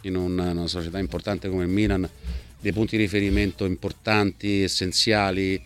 in 0.00 0.16
una, 0.16 0.50
una 0.50 0.66
società 0.66 0.98
importante 0.98 1.48
come 1.48 1.62
il 1.62 1.70
Milan, 1.70 2.08
dei 2.58 2.72
punti 2.72 2.96
di 2.96 3.04
riferimento 3.04 3.64
importanti, 3.64 4.62
essenziali, 4.62 5.62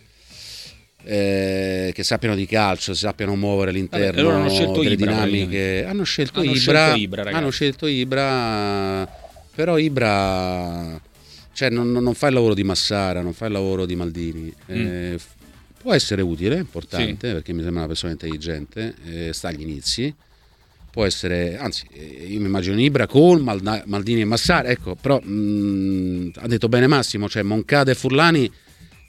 eh, 1.05 1.91
che 1.95 2.03
sappiano 2.03 2.35
di 2.35 2.47
calcio, 2.47 2.95
sappiano 2.95 3.35
muovere 3.37 3.71
all'interno 3.71 4.23
Vabbè, 4.23 4.41
hanno 4.41 4.51
scelto 4.51 4.83
delle 4.83 4.95
Ibra, 4.95 5.11
dinamiche. 5.11 5.85
Hanno 5.85 6.05
scelto 6.05 6.41
hanno 6.41 6.51
Ibra, 6.51 6.85
scelto 6.85 6.99
Ibra 6.99 7.31
hanno 7.31 7.51
scelto 7.51 7.87
Ibra, 7.87 9.09
però 9.55 9.79
Ibra 9.79 11.01
cioè 11.53 11.69
non, 11.69 11.91
non, 11.91 12.15
fa 12.15 12.29
il 12.29 12.35
lavoro 12.35 12.55
di 12.55 12.65
Massara, 12.65 13.21
non 13.21 13.35
fa 13.35 13.47
il 13.47 13.53
lavoro 13.53 13.85
di 13.85 13.95
Maldini. 13.95 14.53
Mm. 14.73 14.87
Eh, 14.87 15.19
può 15.77 15.93
essere 15.93 16.23
utile, 16.23 16.57
importante, 16.57 17.29
sì. 17.29 17.35
perché 17.35 17.53
mi 17.53 17.61
sembra 17.61 17.81
una 17.81 17.89
persona 17.89 18.13
intelligente, 18.13 18.95
eh, 19.05 19.33
sta 19.33 19.49
agli 19.49 19.61
inizi. 19.61 20.15
Può 20.91 21.05
essere, 21.05 21.59
anzi, 21.59 21.87
eh, 21.93 22.27
io 22.29 22.41
mi 22.41 22.47
immagino 22.47 22.81
Ibra 22.81 23.07
con 23.07 23.43
Maldini 23.43 24.23
e 24.23 24.25
Massara, 24.25 24.69
ecco, 24.69 24.95
però 24.95 25.21
mh, 25.23 25.31
mm, 25.31 26.29
ha 26.37 26.47
detto 26.47 26.69
bene 26.69 26.87
Massimo, 26.87 27.29
cioè 27.29 27.43
Moncada 27.43 27.91
e 27.91 27.95
Furlani 27.95 28.51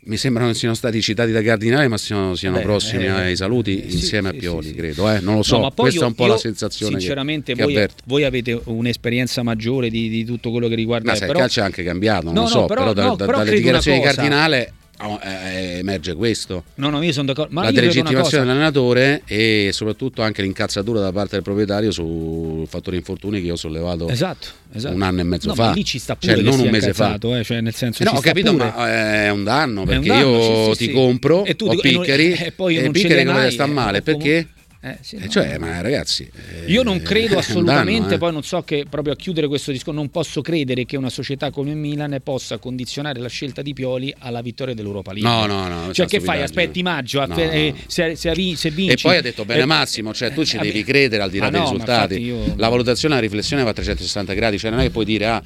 mi 0.04 0.18
sembrano 0.18 0.50
che 0.52 0.58
siano 0.58 0.74
stati 0.74 1.00
citati 1.02 1.32
da 1.32 1.42
Cardinale, 1.44 1.88
ma 1.88 1.98
siano, 1.98 2.34
siano 2.36 2.58
Beh, 2.58 2.64
prossimi 2.64 3.06
eh, 3.06 3.10
ai 3.10 3.36
saluti 3.36 3.82
eh, 3.82 3.92
insieme 3.92 4.32
sì, 4.32 4.36
a 4.36 4.40
Pioli, 4.40 4.68
sì, 4.70 4.74
credo. 4.74 5.12
Eh? 5.12 5.20
Non 5.20 5.36
lo 5.36 5.44
so, 5.44 5.60
no, 5.60 5.72
questa 5.72 6.00
io, 6.00 6.06
è 6.06 6.08
un 6.08 6.16
po' 6.16 6.26
la 6.26 6.38
sensazione. 6.38 6.98
Sinceramente, 6.98 7.54
che, 7.54 7.64
voi, 7.64 7.74
che 7.74 7.90
voi, 8.06 8.24
avete 8.24 8.60
un'esperienza 8.66 9.44
maggiore 9.44 9.90
di, 9.90 10.10
di, 10.10 10.26
tutto 10.26 10.50
quello 10.50 10.68
che 10.68 10.76
riguarda. 10.76 11.12
Ma 11.12 11.26
il 11.26 11.32
calcio 11.32 11.60
è 11.60 11.64
anche 11.64 11.84
cambiato, 11.84 12.26
non 12.26 12.34
no, 12.34 12.42
lo 12.42 12.48
so, 12.48 12.60
no, 12.62 12.66
però, 12.66 12.94
però, 12.94 13.16
da, 13.16 13.26
da, 13.26 13.32
dalle 13.32 13.52
dichiarazioni 13.52 14.00
di 14.00 14.04
Cardinale 14.04 14.74
emerge 15.22 16.14
questo. 16.14 16.64
No, 16.76 16.90
no, 16.90 17.02
io 17.02 17.12
sono 17.12 17.28
d'accordo. 17.28 17.54
Ma 17.54 17.64
la 17.64 17.72
delegittimazione 17.72 18.44
dell'allenatore 18.44 19.24
e 19.26 19.70
soprattutto 19.72 20.22
anche 20.22 20.42
l'incazzatura 20.42 21.00
da 21.00 21.12
parte 21.12 21.36
del 21.36 21.44
proprietario 21.44 21.92
sul 21.92 22.68
fattore 22.68 22.98
infortuni 22.98 23.40
che 23.40 23.48
io 23.48 23.54
ho 23.54 23.58
sollevato 23.58 24.08
esatto, 24.08 24.48
esatto. 24.72 24.96
un 24.96 25.02
anno 25.02 25.22
e 25.22 25.24
mezzo 25.24 25.48
no, 25.48 25.56
fa. 25.56 25.72
lì 25.72 25.84
ci 25.84 26.00
sta 26.00 26.16
cioè, 26.20 26.34
pure 26.36 26.46
cioè, 26.46 26.58
non 26.58 26.66
un 26.66 26.72
mese 26.72 26.94
fa. 26.94 27.16
Eh, 27.16 27.44
cioè 27.44 27.62
nel 27.62 27.74
senso 27.74 28.04
eh 28.04 28.06
no, 28.06 28.12
ho 28.12 28.20
capito, 28.20 28.52
pure. 28.52 28.74
ma 28.76 29.24
è 29.24 29.30
un 29.30 29.44
danno 29.44 29.84
perché 29.84 30.10
un 30.10 30.18
danno, 30.18 30.30
io 30.30 30.74
sì, 30.74 30.86
ti 30.86 30.86
sì, 30.86 30.92
compro, 30.92 31.46
e 31.46 31.56
tu, 31.56 31.66
ho 31.66 31.76
piccari 31.76 32.34
e, 32.34 32.46
e 32.48 32.52
poi 32.52 32.78
e 32.78 32.82
non 32.82 32.92
piccari 32.92 33.26
come 33.26 33.50
sta 33.52 33.66
male 33.66 34.02
perché? 34.02 34.48
Eh, 34.84 34.98
sì, 35.02 35.18
no. 35.18 35.28
cioè, 35.28 35.60
ma 35.60 35.80
ragazzi, 35.80 36.28
io 36.66 36.82
non 36.82 37.04
credo 37.04 37.38
assolutamente, 37.38 38.02
danno, 38.02 38.16
eh. 38.16 38.18
poi 38.18 38.32
non 38.32 38.42
so 38.42 38.64
che 38.64 38.86
proprio 38.90 39.14
a 39.14 39.16
chiudere 39.16 39.48
questo 39.48 39.72
discorso, 39.72 40.00
non 40.00 40.10
posso 40.10 40.42
credere 40.42 40.86
che 40.86 40.98
una 40.98 41.12
società 41.12 41.52
come 41.52 41.76
Milan 41.76 42.20
possa 42.24 42.58
condizionare 42.58 43.20
la 43.20 43.28
scelta 43.28 43.62
di 43.62 43.74
Pioli 43.74 44.12
alla 44.18 44.42
vittoria 44.42 44.74
dell'Europa 44.74 45.14
League. 45.14 45.30
No, 45.30 45.46
no, 45.46 45.68
no. 45.68 45.94
Cioè, 45.94 46.08
che 46.08 46.20
fai? 46.20 46.42
Aspetti 46.42 46.82
maggio, 46.82 47.24
no, 47.24 47.36
eh, 47.36 47.76
se, 47.86 48.16
se, 48.16 48.36
se, 48.56 48.70
vinci. 48.72 48.94
E 48.94 48.98
poi 49.00 49.18
ha 49.18 49.22
detto 49.22 49.46
bene 49.46 49.62
eh, 49.62 49.66
Massimo, 49.66 50.16
cioè 50.16 50.34
tu 50.34 50.44
ci 50.44 50.58
eh, 50.58 50.62
devi 50.62 50.84
credere 50.84 51.22
al 51.22 51.30
di 51.30 51.38
là 51.38 51.52
dei 51.52 51.62
risultati. 51.62 52.20
Io... 52.20 52.56
La 52.58 52.70
valutazione, 52.70 53.14
la 53.14 53.22
riflessione 53.22 53.62
va 53.62 53.70
a 53.70 53.74
360 53.74 54.34
gradi, 54.34 54.58
cioè 54.58 54.72
non 54.72 54.80
è 54.80 54.84
che 54.84 54.90
puoi 54.90 55.06
dire 55.06 55.28
ah 55.28 55.44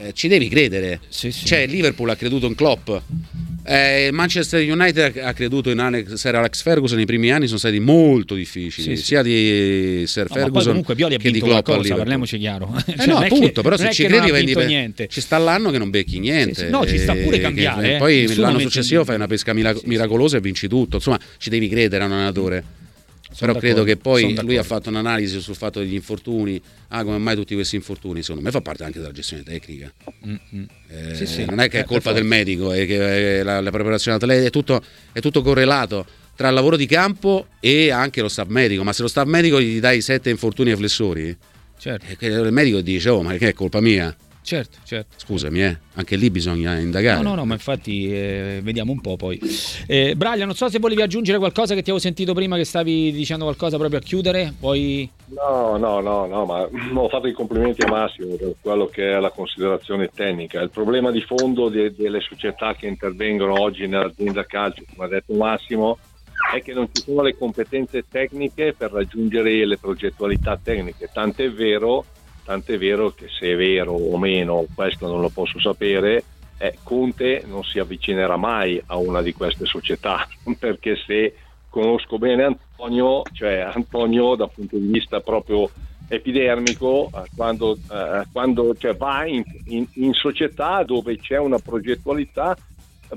eh, 0.00 0.12
ci 0.12 0.28
devi 0.28 0.48
credere. 0.48 1.00
Sì, 1.08 1.32
sì. 1.32 1.44
Cioè, 1.44 1.66
Liverpool 1.66 2.08
ha 2.10 2.16
creduto 2.16 2.46
in 2.46 2.54
Klopp. 2.54 2.90
Eh, 3.64 4.08
Manchester 4.12 4.62
United 4.62 5.18
ha 5.18 5.32
creduto 5.34 5.68
in 5.70 5.78
Alex, 5.78 6.14
Sir 6.14 6.34
Alex 6.34 6.62
Ferguson. 6.62 6.98
I 7.00 7.04
primi 7.04 7.30
anni 7.30 7.46
sono 7.46 7.58
stati 7.58 7.78
molto 7.80 8.34
difficili, 8.34 8.96
sì, 8.96 9.02
sia 9.02 9.22
di 9.22 10.04
Sir 10.06 10.26
no, 10.28 10.34
Ferguson 10.36 10.68
comunque 10.68 10.94
Pioli 10.94 11.14
ha 11.14 11.18
che 11.18 11.30
vinto 11.30 11.44
di 11.44 11.50
Klopp. 11.50 11.64
Qualcosa, 11.64 11.94
parliamoci 11.96 12.38
chiaro. 12.38 12.74
Eh 12.86 12.94
cioè, 12.96 13.06
no, 13.06 13.18
appunto, 13.18 13.46
che, 13.46 13.60
però 13.60 13.76
se 13.76 13.92
ci 13.92 14.04
credi 14.04 14.30
vendi 14.30 14.54
niente. 14.54 15.08
Ci 15.08 15.20
sta 15.20 15.36
l'anno 15.36 15.70
che 15.70 15.78
non 15.78 15.90
becchi 15.90 16.18
niente. 16.18 16.68
No, 16.68 16.86
ci 16.86 16.98
sta 16.98 17.14
pure 17.14 17.36
eh, 17.36 17.40
cambiare. 17.40 17.92
Che, 17.92 17.96
poi 17.98 18.34
l'anno 18.36 18.58
successivo 18.60 19.04
fai 19.04 19.16
una 19.16 19.26
pesca 19.26 19.52
miracolosa 19.52 20.38
e 20.38 20.40
vinci 20.40 20.68
tutto. 20.68 20.96
Insomma, 20.96 21.18
ci 21.36 21.50
devi 21.50 21.68
credere 21.68 22.04
a 22.04 22.06
un 22.06 22.12
allenatore 22.12 22.64
però 23.38 23.54
credo 23.54 23.84
che 23.84 23.96
poi 23.96 24.34
lui 24.40 24.56
ha 24.56 24.62
fatto 24.62 24.88
un'analisi 24.88 25.40
sul 25.40 25.54
fatto 25.54 25.80
degli 25.80 25.94
infortuni, 25.94 26.60
ah 26.88 27.04
come 27.04 27.18
mai 27.18 27.36
tutti 27.36 27.54
questi 27.54 27.76
infortuni, 27.76 28.22
secondo 28.22 28.42
me 28.42 28.50
fa 28.50 28.60
parte 28.60 28.84
anche 28.84 28.98
della 28.98 29.12
gestione 29.12 29.42
tecnica. 29.42 29.92
Mm-hmm. 30.26 30.64
Eh, 30.88 31.14
sì, 31.14 31.26
sì. 31.26 31.44
Non 31.44 31.60
è 31.60 31.68
che 31.68 31.80
è 31.80 31.84
colpa 31.84 32.12
del 32.12 32.24
medico, 32.24 32.72
è 32.72 32.86
che 32.86 33.42
la, 33.42 33.60
la 33.60 33.70
preparazione 33.70 34.16
atletica 34.16 34.46
è 34.46 34.50
tutto, 34.50 34.82
è 35.12 35.20
tutto 35.20 35.42
correlato 35.42 36.06
tra 36.34 36.48
il 36.48 36.54
lavoro 36.54 36.76
di 36.76 36.86
campo 36.86 37.48
e 37.60 37.90
anche 37.90 38.20
lo 38.20 38.28
staff 38.28 38.48
medico, 38.48 38.84
ma 38.84 38.92
se 38.92 39.02
lo 39.02 39.08
staff 39.08 39.26
medico 39.26 39.60
gli 39.60 39.80
dai 39.80 40.00
sette 40.00 40.30
infortuni 40.30 40.70
ai 40.70 40.76
flessori, 40.76 41.36
certo. 41.78 42.24
il 42.24 42.52
medico 42.52 42.80
dice 42.80 43.08
oh 43.08 43.22
ma 43.22 43.34
che 43.34 43.48
è 43.48 43.52
colpa 43.52 43.80
mia? 43.80 44.16
Certo, 44.48 44.78
certo. 44.82 45.16
Scusami, 45.18 45.62
eh, 45.62 45.78
anche 45.96 46.16
lì 46.16 46.30
bisogna 46.30 46.78
indagare. 46.78 47.22
No, 47.22 47.28
no, 47.28 47.34
no, 47.34 47.44
ma 47.44 47.52
infatti 47.52 48.10
eh, 48.10 48.60
vediamo 48.62 48.92
un 48.92 49.02
po' 49.02 49.18
poi. 49.18 49.38
Eh, 49.86 50.14
Braglia, 50.16 50.46
non 50.46 50.54
so 50.54 50.70
se 50.70 50.78
volevi 50.78 51.02
aggiungere 51.02 51.36
qualcosa 51.36 51.74
che 51.74 51.82
ti 51.82 51.90
avevo 51.90 52.02
sentito 52.02 52.32
prima 52.32 52.56
che 52.56 52.64
stavi 52.64 53.12
dicendo 53.12 53.44
qualcosa 53.44 53.76
proprio 53.76 53.98
a 53.98 54.02
chiudere, 54.02 54.54
poi... 54.58 55.06
No, 55.26 55.76
no, 55.76 56.00
no, 56.00 56.24
no, 56.24 56.46
ma 56.46 56.62
ho 56.62 57.08
fatto 57.10 57.26
i 57.26 57.34
complimenti 57.34 57.82
a 57.82 57.88
Massimo 57.88 58.36
per 58.36 58.54
quello 58.58 58.86
che 58.86 59.12
è 59.12 59.20
la 59.20 59.28
considerazione 59.28 60.08
tecnica. 60.14 60.62
Il 60.62 60.70
problema 60.70 61.10
di 61.10 61.20
fondo 61.20 61.68
de- 61.68 61.94
delle 61.94 62.20
società 62.20 62.74
che 62.74 62.86
intervengono 62.86 63.60
oggi 63.60 63.86
nell'azienda 63.86 64.46
calcio, 64.46 64.82
come 64.90 65.04
ha 65.04 65.10
detto 65.10 65.34
Massimo, 65.34 65.98
è 66.54 66.62
che 66.62 66.72
non 66.72 66.88
ci 66.90 67.02
sono 67.02 67.20
le 67.20 67.36
competenze 67.36 68.04
tecniche 68.10 68.72
per 68.74 68.92
raggiungere 68.92 69.66
le 69.66 69.76
progettualità 69.76 70.58
tecniche. 70.62 71.10
Tant'è 71.12 71.50
vero 71.50 72.06
tant'è 72.48 72.78
vero 72.78 73.10
che 73.10 73.26
se 73.28 73.52
è 73.52 73.56
vero 73.56 73.92
o 73.92 74.16
meno, 74.16 74.64
questo 74.74 75.06
non 75.06 75.20
lo 75.20 75.28
posso 75.28 75.60
sapere, 75.60 76.24
eh, 76.56 76.78
Conte 76.82 77.42
non 77.46 77.62
si 77.62 77.78
avvicinerà 77.78 78.38
mai 78.38 78.82
a 78.86 78.96
una 78.96 79.20
di 79.20 79.34
queste 79.34 79.66
società, 79.66 80.26
perché 80.58 80.96
se 80.96 81.34
conosco 81.68 82.16
bene 82.16 82.44
Antonio, 82.44 83.20
cioè 83.34 83.58
Antonio 83.58 84.34
dal 84.34 84.50
punto 84.50 84.78
di 84.78 84.86
vista 84.86 85.20
proprio 85.20 85.68
epidermico, 86.08 87.10
eh, 87.14 87.28
quando, 87.36 87.76
eh, 87.92 88.24
quando 88.32 88.74
cioè, 88.78 88.96
va 88.96 89.26
in, 89.26 89.42
in, 89.66 89.86
in 89.96 90.14
società 90.14 90.82
dove 90.84 91.18
c'è 91.18 91.36
una 91.36 91.58
progettualità 91.58 92.56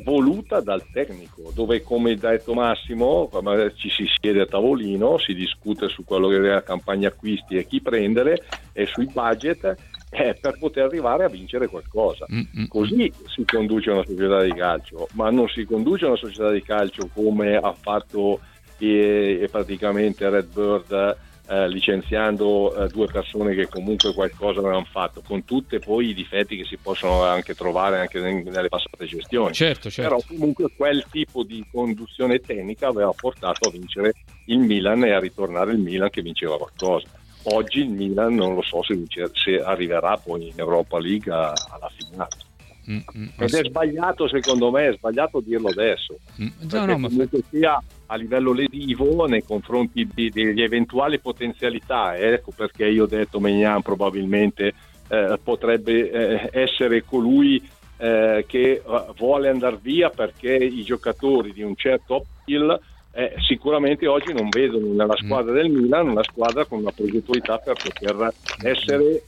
voluta 0.03 0.62
dal 0.62 0.83
tecnico, 0.91 1.51
dove 1.53 1.81
come 1.81 2.12
ha 2.12 2.15
detto 2.15 2.53
Massimo 2.53 3.29
ci 3.75 3.89
si 3.89 4.05
siede 4.19 4.41
a 4.41 4.45
tavolino, 4.45 5.17
si 5.17 5.33
discute 5.33 5.89
su 5.89 6.03
quello 6.03 6.27
che 6.27 6.38
è 6.38 6.39
la 6.39 6.63
campagna 6.63 7.10
acquisti 7.10 7.57
e 7.57 7.67
chi 7.67 7.81
prendere 7.81 8.43
e 8.74 8.86
sui 8.86 9.10
budget 9.12 9.75
eh, 10.10 10.38
per 10.39 10.57
poter 10.57 10.86
arrivare 10.86 11.24
a 11.24 11.29
vincere 11.29 11.67
qualcosa. 11.67 12.25
Mm-hmm. 12.31 12.67
Così 12.67 13.12
si 13.27 13.43
conduce 13.45 13.91
una 13.91 14.03
società 14.05 14.43
di 14.43 14.53
calcio, 14.53 15.07
ma 15.13 15.29
non 15.29 15.48
si 15.48 15.65
conduce 15.65 16.05
una 16.05 16.17
società 16.17 16.51
di 16.51 16.62
calcio 16.62 17.10
come 17.13 17.55
ha 17.55 17.74
fatto 17.74 18.39
eh, 18.77 19.48
praticamente 19.51 20.29
Redbird 20.29 21.17
eh, 21.48 21.67
licenziando 21.67 22.75
eh, 22.75 22.88
due 22.88 23.07
persone 23.07 23.53
che 23.55 23.67
comunque 23.67 24.13
qualcosa 24.13 24.60
avevano 24.60 24.86
fatto, 24.89 25.21
con 25.25 25.43
tutti 25.43 25.79
poi 25.79 26.10
i 26.10 26.13
difetti 26.13 26.55
che 26.57 26.65
si 26.65 26.77
possono 26.77 27.24
anche 27.24 27.55
trovare 27.55 28.00
anche 28.00 28.19
nelle 28.19 28.69
passate 28.69 29.05
gestioni. 29.05 29.53
Certo, 29.53 29.89
certo. 29.89 30.10
Però 30.10 30.24
comunque 30.27 30.69
quel 30.75 31.05
tipo 31.10 31.43
di 31.43 31.65
conduzione 31.71 32.39
tecnica 32.39 32.88
aveva 32.88 33.13
portato 33.15 33.67
a 33.67 33.71
vincere 33.71 34.13
il 34.45 34.60
Milan 34.60 35.03
e 35.03 35.12
a 35.12 35.19
ritornare 35.19 35.71
il 35.71 35.79
Milan 35.79 36.10
che 36.10 36.21
vinceva 36.21 36.57
qualcosa. 36.57 37.07
Oggi 37.43 37.79
il 37.79 37.89
Milan 37.89 38.36
non 38.36 38.53
lo 38.53 38.62
so 38.62 38.83
se, 38.83 38.93
vince, 38.93 39.29
se 39.33 39.60
arriverà 39.60 40.15
poi 40.17 40.48
in 40.50 40.53
Europa 40.55 41.00
League 41.00 41.31
alla 41.31 41.91
finale. 41.98 42.50
Mm, 42.89 42.98
mm, 43.15 43.27
Ed 43.38 43.53
è 43.53 43.63
sbagliato 43.63 44.27
secondo 44.27 44.71
me, 44.71 44.89
è 44.89 44.93
sbagliato 44.93 45.39
dirlo 45.39 45.69
adesso. 45.69 46.17
Mm, 46.41 46.48
no, 46.71 46.86
no, 46.86 46.98
ma... 46.98 47.10
sia 47.50 47.81
a 48.12 48.15
livello 48.15 48.51
lesivo 48.51 49.25
nei 49.25 49.44
confronti 49.44 50.08
di, 50.13 50.30
degli 50.30 50.62
eventuali 50.62 51.20
potenzialità. 51.20 52.18
Ecco 52.18 52.51
perché 52.53 52.86
io 52.88 53.06
ho 53.06 53.08
detto 53.08 53.39
Megnan 53.39 53.82
probabilmente 53.82 54.74
eh, 55.08 55.39
potrebbe 55.41 56.12
eh, 56.12 56.50
essere 56.51 57.03
colui 57.03 57.62
eh, 57.98 58.46
che 58.48 58.82
uh, 58.84 59.13
vuole 59.15 59.48
andare 59.48 59.77
via 59.82 60.10
perché 60.10 60.53
i 60.56 60.84
giocatori 60.84 61.53
di 61.53 61.62
un 61.62 61.75
certo 61.75 62.25
appeal 62.41 62.80
eh, 63.13 63.34
sicuramente 63.46 64.08
oggi 64.08 64.34
non 64.34 64.50
vedono 64.50 64.88
nella 64.88 65.13
mm. 65.13 65.25
squadra 65.25 65.53
del 65.53 65.70
Milan 65.70 66.10
una 66.10 66.24
squadra 66.24 66.65
con 66.65 66.80
una 66.80 66.91
progettualità 66.91 67.58
per 67.58 67.75
poter 67.75 68.34
essere 68.63 69.24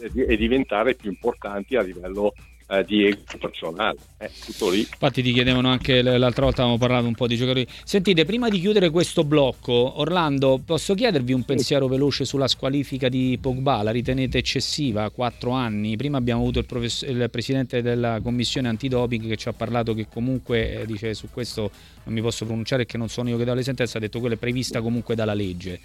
eh, 0.00 0.26
e 0.26 0.36
diventare 0.36 0.94
più 0.94 1.10
importanti 1.10 1.76
a 1.76 1.82
livello 1.82 2.32
eh, 2.68 2.84
di 2.84 3.06
ego 3.06 3.22
personale. 3.38 3.98
È 4.16 4.30
tutto 4.44 4.70
lì. 4.70 4.80
Infatti 4.80 5.22
ti 5.22 5.32
chiedevano 5.32 5.68
anche 5.68 6.02
l'altra 6.02 6.44
volta 6.44 6.62
avevamo 6.62 6.78
parlato 6.78 7.06
un 7.06 7.14
po' 7.14 7.26
di 7.26 7.36
giocatori. 7.36 7.66
Sentite, 7.84 8.24
prima 8.24 8.48
di 8.48 8.58
chiudere 8.58 8.90
questo 8.90 9.24
blocco, 9.24 10.00
Orlando, 10.00 10.60
posso 10.64 10.94
chiedervi 10.94 11.32
un 11.32 11.44
pensiero 11.44 11.86
veloce 11.86 12.24
sulla 12.24 12.48
squalifica 12.48 13.08
di 13.08 13.38
Pogba? 13.40 13.82
La 13.82 13.90
ritenete 13.90 14.38
eccessiva? 14.38 15.10
Quattro 15.10 15.52
anni. 15.52 15.96
Prima 15.96 16.18
abbiamo 16.18 16.40
avuto 16.42 16.58
il, 16.58 16.66
profess- 16.66 17.06
il 17.08 17.28
presidente 17.30 17.82
della 17.82 18.20
commissione 18.22 18.68
antidoping 18.68 19.28
che 19.28 19.36
ci 19.36 19.48
ha 19.48 19.52
parlato 19.52 19.94
che 19.94 20.06
comunque 20.08 20.80
eh, 20.80 20.86
dice 20.86 21.14
su 21.14 21.28
questo 21.30 21.70
non 22.04 22.14
mi 22.14 22.20
posso 22.20 22.44
pronunciare 22.44 22.86
che 22.86 22.96
non 22.96 23.08
sono 23.08 23.28
io 23.28 23.36
che 23.36 23.44
do 23.44 23.54
le 23.54 23.62
sentenze, 23.62 23.96
ha 23.96 24.00
detto 24.00 24.20
quella 24.20 24.34
è 24.34 24.38
prevista 24.38 24.80
comunque 24.80 25.14
dalla 25.14 25.34
legge. 25.34 25.80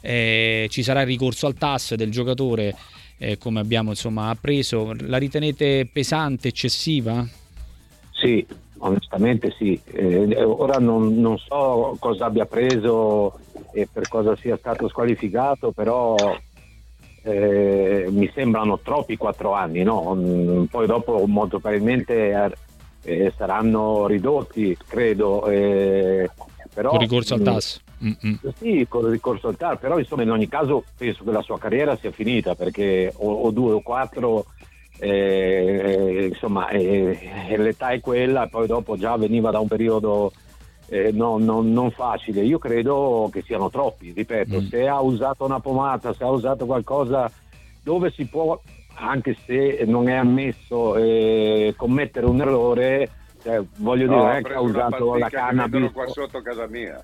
Eh, 0.00 0.68
ci 0.70 0.82
sarà 0.82 1.00
il 1.00 1.06
ricorso 1.06 1.46
al 1.46 1.54
TAS 1.54 1.94
del 1.94 2.10
giocatore 2.10 2.74
eh, 3.18 3.38
come 3.38 3.60
abbiamo 3.60 3.90
insomma, 3.90 4.28
appreso, 4.28 4.94
la 5.00 5.16
ritenete 5.16 5.88
pesante, 5.90 6.48
eccessiva? 6.48 7.26
Sì, 8.12 8.46
onestamente 8.78 9.54
sì. 9.56 9.80
Eh, 9.84 10.42
ora 10.42 10.78
non, 10.78 11.18
non, 11.20 11.38
so 11.38 11.96
cosa 11.98 12.26
abbia 12.26 12.46
preso 12.46 13.38
e 13.72 13.88
per 13.90 14.08
cosa 14.08 14.36
sia 14.36 14.56
stato 14.56 14.88
squalificato, 14.88 15.72
però 15.72 16.14
eh, 17.22 18.06
mi 18.10 18.30
sembrano 18.34 18.78
troppi 18.80 19.16
quattro 19.16 19.52
anni, 19.52 19.82
no? 19.82 20.14
Mm, 20.14 20.64
poi 20.64 20.86
dopo 20.86 21.26
molto 21.26 21.58
probabilmente 21.58 22.52
eh, 23.02 23.32
saranno 23.36 24.06
ridotti, 24.06 24.76
credo. 24.86 25.46
Eh, 25.46 26.30
però, 26.72 26.90
Con 26.90 26.98
ricorso 26.98 27.34
al 27.34 27.42
TAS. 27.42 27.80
Mm-mm. 28.04 28.38
Sì, 28.58 28.86
con 28.88 29.04
il 29.06 29.10
ricorso 29.10 29.48
al 29.48 29.56
TAR, 29.56 29.78
però 29.78 29.98
insomma 29.98 30.22
in 30.22 30.30
ogni 30.30 30.48
caso 30.48 30.84
penso 30.96 31.24
che 31.24 31.30
la 31.30 31.42
sua 31.42 31.58
carriera 31.58 31.96
sia 31.96 32.10
finita 32.10 32.54
perché 32.54 33.12
o, 33.16 33.32
o 33.32 33.50
due 33.50 33.72
o 33.72 33.80
quattro, 33.80 34.46
eh, 34.98 36.28
insomma 36.30 36.68
eh, 36.68 37.56
l'età 37.56 37.90
è 37.90 38.00
quella 38.00 38.44
e 38.44 38.48
poi 38.48 38.66
dopo 38.66 38.96
già 38.96 39.16
veniva 39.16 39.50
da 39.50 39.60
un 39.60 39.68
periodo 39.68 40.32
eh, 40.88 41.10
no, 41.12 41.38
no, 41.38 41.62
non 41.62 41.90
facile. 41.90 42.42
Io 42.42 42.58
credo 42.58 43.28
che 43.32 43.42
siano 43.42 43.70
troppi, 43.70 44.12
ripeto, 44.12 44.60
mm. 44.60 44.66
se 44.66 44.86
ha 44.86 45.00
usato 45.00 45.44
una 45.44 45.60
pomata, 45.60 46.12
se 46.12 46.24
ha 46.24 46.30
usato 46.30 46.66
qualcosa 46.66 47.30
dove 47.82 48.10
si 48.10 48.26
può, 48.26 48.60
anche 48.94 49.36
se 49.46 49.84
non 49.86 50.08
è 50.08 50.14
ammesso 50.14 50.96
eh, 50.96 51.74
commettere 51.76 52.26
un 52.26 52.40
errore, 52.40 53.10
cioè, 53.42 53.62
voglio 53.76 54.06
no, 54.06 54.24
dire, 54.24 54.42
che 54.42 54.54
ha 54.54 54.60
usato 54.60 55.16
la 55.16 55.28
cannabis. 55.28 55.92
qua 55.92 56.06
sotto 56.08 56.42
casa 56.42 56.66
mia. 56.66 57.02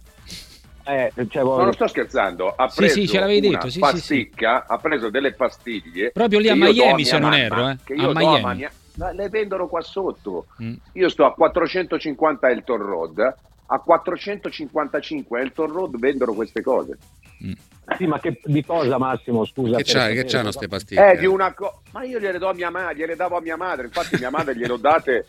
Eh, 0.85 1.13
cioè, 1.29 1.43
voglio... 1.43 1.65
Non 1.65 1.73
sto 1.73 1.87
scherzando, 1.87 2.55
ha 2.57 2.67
preso 2.75 2.95
sì, 2.95 3.01
sì, 3.03 3.09
ce 3.09 3.21
l'avevi 3.21 3.49
detto, 3.49 3.71
sì, 3.71 3.79
pasticca, 3.79 4.65
sì, 4.67 4.73
ha 4.73 4.79
preso 4.79 5.11
delle 5.11 5.33
pastiglie. 5.33 6.11
Proprio 6.11 6.41
lì 6.41 6.49
a 6.49 6.57
Miami, 6.57 7.05
se 7.05 7.19
non 7.19 7.35
erro. 7.35 7.69
Eh. 7.69 7.77
Che 7.85 7.95
io 7.95 8.11
a 8.11 8.15
Miami. 8.15 8.65
A 8.65 8.73
le 9.13 9.29
vendono 9.29 9.69
qua 9.69 9.81
sotto. 9.81 10.47
Mm. 10.63 10.75
Io 10.93 11.09
sto 11.09 11.25
a 11.25 11.33
450 11.33 12.51
Elton 12.51 12.79
Road, 12.79 13.35
a 13.67 13.79
455 13.79 15.41
Elton 15.41 15.73
Road 15.73 15.99
vendono 15.99 16.35
queste 16.35 16.63
cose. 16.63 16.99
Mm. 17.45 17.53
Sì, 17.97 18.07
ma 18.07 18.21
che, 18.21 18.41
di 18.45 18.65
cosa 18.65 18.99
Massimo? 18.99 19.45
Scusa. 19.45 19.77
Che, 19.77 19.85
c'hai, 19.85 20.15
che 20.15 20.25
c'hanno 20.25 20.45
queste 20.45 20.69
pastiglie? 20.69 21.13
Eh, 21.13 21.19
di 21.19 21.27
una 21.27 21.53
co- 21.53 21.81
ma 21.93 22.05
io 22.05 22.21
gliele 22.21 22.39
do 22.39 22.49
a 22.49 22.55
mia 22.55 22.71
madre, 22.71 22.95
gliele 22.95 23.17
davo 23.17 23.37
a 23.37 23.41
mia 23.41 23.57
madre, 23.57 23.87
infatti 23.87 24.17
mia 24.19 24.31
madre 24.31 24.55
gliele 24.55 24.73
ho 24.73 24.77
date 24.77 25.27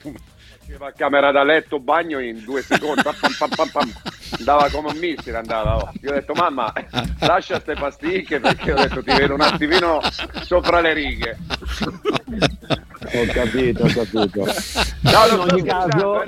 Faceva 0.64 0.94
camera 0.96 1.32
da 1.32 1.44
letto, 1.44 1.78
bagno 1.82 2.20
in 2.20 2.42
due 2.42 2.62
secondi. 2.62 3.02
Pam, 3.02 3.14
pam, 3.38 3.50
pam, 3.50 3.70
pam, 3.70 3.94
andava 4.40 4.70
come 4.70 4.92
un 4.92 4.98
missile. 4.98 5.38
Andava. 5.38 5.76
Oh. 5.76 5.92
Io 6.02 6.12
ho 6.12 6.14
detto, 6.14 6.34
mamma, 6.34 6.72
lascia 7.20 7.60
queste 7.60 7.74
pasticche 7.74 8.40
perché 8.40 8.72
ho 8.72 8.76
detto 8.76 9.04
ti 9.04 9.14
vedo 9.14 9.34
un 9.34 9.42
attimino 9.42 10.00
sopra 10.46 10.80
le 10.80 10.94
righe. 10.94 11.38
Ho 13.14 13.26
capito, 13.34 13.84
ho 13.84 13.88
capito. 13.88 14.46
No, 15.02 15.28
in 15.28 15.40
ogni 15.52 15.64
caso, 15.64 16.24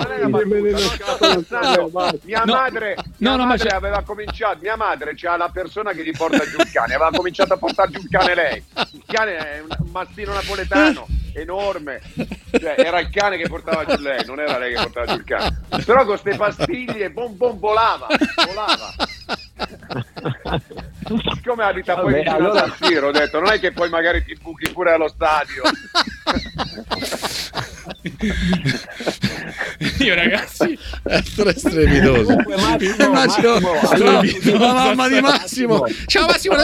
mia 2.23 2.43
madre, 2.45 2.95
mia 3.17 3.35
no, 3.37 3.45
madre 3.45 3.69
aveva 3.69 4.01
cominciato. 4.01 4.57
Mia 4.61 4.75
madre 4.75 5.13
c'ha 5.15 5.37
la 5.37 5.49
persona 5.49 5.93
che 5.93 6.03
gli 6.03 6.11
porta 6.11 6.43
giù 6.43 6.57
il 6.59 6.69
cane, 6.73 6.93
aveva 6.93 7.11
cominciato 7.11 7.53
a 7.53 7.57
portare 7.57 7.91
giù 7.91 7.99
il 7.99 8.09
cane 8.09 8.35
lei. 8.35 8.61
Il 8.91 9.03
cane 9.07 9.37
è 9.37 9.61
un 9.61 9.91
mastino 9.91 10.33
napoletano 10.33 11.23
enorme, 11.35 12.01
cioè, 12.51 12.75
era 12.77 12.99
il 12.99 13.09
cane 13.09 13.37
che 13.37 13.47
portava 13.47 13.85
giù 13.85 14.01
lei, 14.01 14.25
non 14.25 14.39
era 14.39 14.57
lei 14.57 14.73
che 14.73 14.81
portava 14.81 15.05
giù 15.07 15.15
il 15.15 15.23
cane. 15.23 15.61
Però 15.83 16.05
con 16.05 16.19
queste 16.19 16.35
pastiglie, 16.35 17.11
bom 17.11 17.35
bom 17.35 17.59
volava, 17.59 18.07
volava. 18.45 18.93
Siccome 21.33 21.63
abita 21.63 21.95
poi 21.97 22.15
vicino 22.15 22.35
allora... 22.35 22.63
a 22.63 22.67
San 22.67 22.75
Siro, 22.81 23.07
ho 23.07 23.11
detto, 23.11 23.39
non 23.39 23.51
è 23.51 23.59
che 23.59 23.71
poi 23.71 23.89
magari 23.89 24.23
ti 24.23 24.37
buchi 24.41 24.71
pure 24.71 24.93
allo 24.93 25.07
stadio. 25.07 25.63
Io 29.99 30.15
ragazzi, 30.15 30.77
essere 31.03 31.57
strepitoso. 31.57 32.35
Massimo, 32.47 33.11
Massimo, 33.11 33.59
Massimo, 33.59 34.57
la 34.57 34.73
mamma 34.73 35.07
di 35.07 35.21
Massimo. 35.21 35.85
Ciao 36.05 36.25
Massimo, 36.27 36.55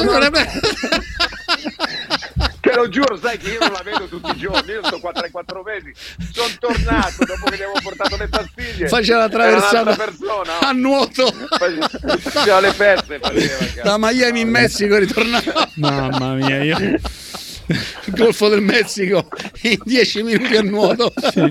Te 2.72 2.78
lo 2.78 2.88
giuro, 2.88 3.18
sai 3.18 3.38
che 3.38 3.50
io 3.50 3.60
non 3.60 3.72
la 3.72 3.82
vedo 3.84 4.06
tutti 4.08 4.32
i 4.32 4.38
giorni. 4.38 4.72
Io 4.72 4.82
sto 4.86 5.00
qua 5.00 5.12
tra 5.12 5.28
i 5.28 5.32
quattro 5.32 5.62
mesi. 5.62 5.92
Sono 6.32 6.48
tornato 6.58 7.26
dopo 7.26 7.50
che 7.50 7.58
gli 7.58 7.62
avevo 7.62 7.80
portato 7.84 8.16
le 8.16 8.28
pastiglie. 8.30 8.88
Faceva 8.88 9.20
la 9.20 9.30
traversata 9.30 9.96
persona, 9.96 10.60
a 10.60 10.72
nuoto. 10.72 11.26
Faceva 11.28 12.60
le 12.62 12.72
pezze. 12.72 13.20
Faceva, 13.20 13.84
da 13.84 13.96
Miami 13.98 14.42
in 14.42 14.50
Messico 14.50 14.98
ritornava. 14.98 15.70
Mamma 15.76 16.34
mia, 16.36 16.64
io 16.64 16.78
il 16.78 18.14
Golfo 18.16 18.48
del 18.50 18.62
Messico 18.62 19.28
in 19.64 19.78
10 19.84 20.24
minuti 20.24 20.56
a 20.56 20.62
nuoto. 20.62 21.12
Sì. 21.32 21.50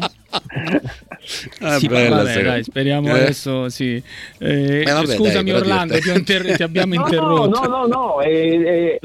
Ah, 1.60 1.78
sì, 1.78 1.86
bella, 1.86 2.22
vabbè, 2.22 2.42
dai, 2.42 2.62
speriamo 2.62 3.08
eh. 3.08 3.10
adesso 3.10 3.68
sì. 3.68 4.02
Eh, 4.38 4.80
eh, 4.80 4.90
vabbè, 4.90 5.16
scusami 5.16 5.50
dai, 5.50 5.60
Orlando, 5.60 5.98
ti, 5.98 6.10
inter- 6.10 6.56
ti, 6.56 6.62
abbiamo 6.62 6.94
no, 6.94 7.02
interrotto. 7.02 7.60
No, 7.60 7.66
no, 7.66 7.86
no, 7.86 7.86
no. 7.86 8.20
Eh, 8.20 8.98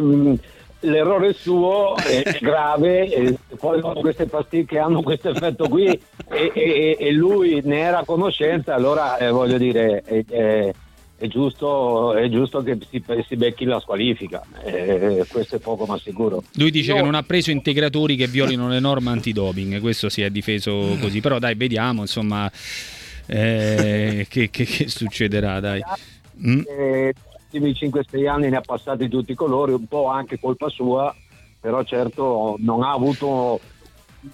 l'errore 0.86 1.34
suo 1.34 1.95
è 1.95 2.38
grave 2.39 3.12
e 3.12 3.38
poi 3.58 3.82
queste 3.82 4.26
pasticche 4.26 4.80
hanno 4.80 5.02
questo 5.02 5.30
effetto 5.30 5.67
qui 5.67 5.88
e, 5.88 6.52
e, 6.54 6.98
e, 7.00 7.12
lui 7.12 7.62
ne 7.63 7.80
era 7.80 8.00
a 8.00 8.06
conoscenza 8.06 8.74
allora 8.74 9.17
eh, 9.17 9.30
voglio 9.30 9.58
dire 9.58 10.02
è, 10.02 10.71
è 11.17 11.28
giusto, 11.28 12.13
è 12.13 12.28
giusto, 12.28 12.62
che 12.62 12.78
si, 12.89 13.02
si, 13.26 13.36
becchi 13.38 13.63
la 13.63 13.80
squalifica, 13.80 14.43
eh, 14.63 15.26
questo 15.30 15.56
è 15.56 15.60
poco 15.60 15.86
ma 15.86 15.98
sicuro. 15.98 16.43
Lui 16.56 16.71
dice 16.71 16.91
Io... 16.91 16.98
che 16.98 17.04
non 17.04 17.15
ha 17.15 17.24
preso 17.24 17.52
integratori 17.52 18.17
che 18.17 18.28
violino 18.28 18.67
le 18.67 18.80
norme 18.80 19.12
antidoping, 19.12 19.80
questo 19.80 20.10
si 20.10 20.21
è 20.21 20.30
difeso 20.30 20.98
così, 21.00 21.21
però 21.21 21.39
dai, 21.39 21.56
vediamo 21.56 22.02
insomma 22.02 22.52
eh, 23.28 24.26
che, 24.30 24.50
che, 24.50 24.65
che, 24.65 24.88
succederà. 24.89 25.60
Dai. 25.62 25.82
Mm? 26.45 26.62
Eh, 26.67 27.13
ultimi 27.56 27.72
5-6 27.72 28.28
anni 28.28 28.50
ne 28.50 28.58
ha 28.58 28.62
passati 28.62 29.08
tutti 29.08 29.32
i 29.32 29.36
colori, 29.36 29.72
un 29.72 29.88
po' 29.88 30.08
anche 30.08 30.39
colpa 30.39 30.70
sua, 30.70 31.15
però 31.60 31.84
certo 31.84 32.56
non 32.60 32.84
ha 32.84 32.91
avuto 32.91 33.60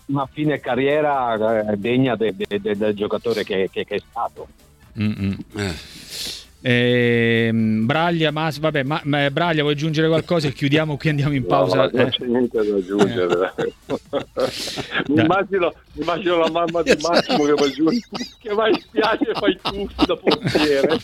una 0.08 0.26
fine 0.26 0.60
carriera 0.60 1.70
eh, 1.70 1.78
degna 1.78 2.16
de, 2.16 2.34
de, 2.36 2.60
de, 2.60 2.78
del 2.78 2.96
giocatore 2.96 3.44
che, 3.44 3.70
che, 3.72 3.86
che 3.86 3.96
è 3.96 4.02
stato. 4.10 4.48
Eh. 4.94 6.30
Ehm, 6.64 7.86
Braglia, 7.86 8.30
Mas, 8.32 8.60
vabbè, 8.60 8.84
ma, 8.84 9.02
ma, 9.06 9.30
Braglia, 9.32 9.62
vuoi 9.62 9.74
aggiungere 9.74 10.08
qualcosa 10.08 10.48
e 10.48 10.54
chiudiamo 10.54 10.96
qui 10.96 11.10
andiamo 11.10 11.34
in 11.34 11.46
pausa? 11.46 11.76
No, 11.76 11.90
non 11.92 12.10
c'è 12.10 12.26
niente 12.26 12.58
da 12.58 12.76
aggiungere. 12.76 13.54
mi, 15.08 15.22
immagino, 15.22 15.74
immagino, 15.94 16.38
la 16.38 16.52
mamma 16.52 16.84
di 16.84 16.96
Massimo 17.02 17.44
che 17.46 17.54
va 17.54 17.70
giù, 17.70 17.86
che 18.40 18.54
va 18.54 18.68
in 18.70 18.80
spiaggia 18.80 19.32
e 19.32 19.34
fa 19.34 19.48
i 19.48 19.60
tuffi 19.62 20.06
da 20.06 20.16
portiere. 20.16 20.98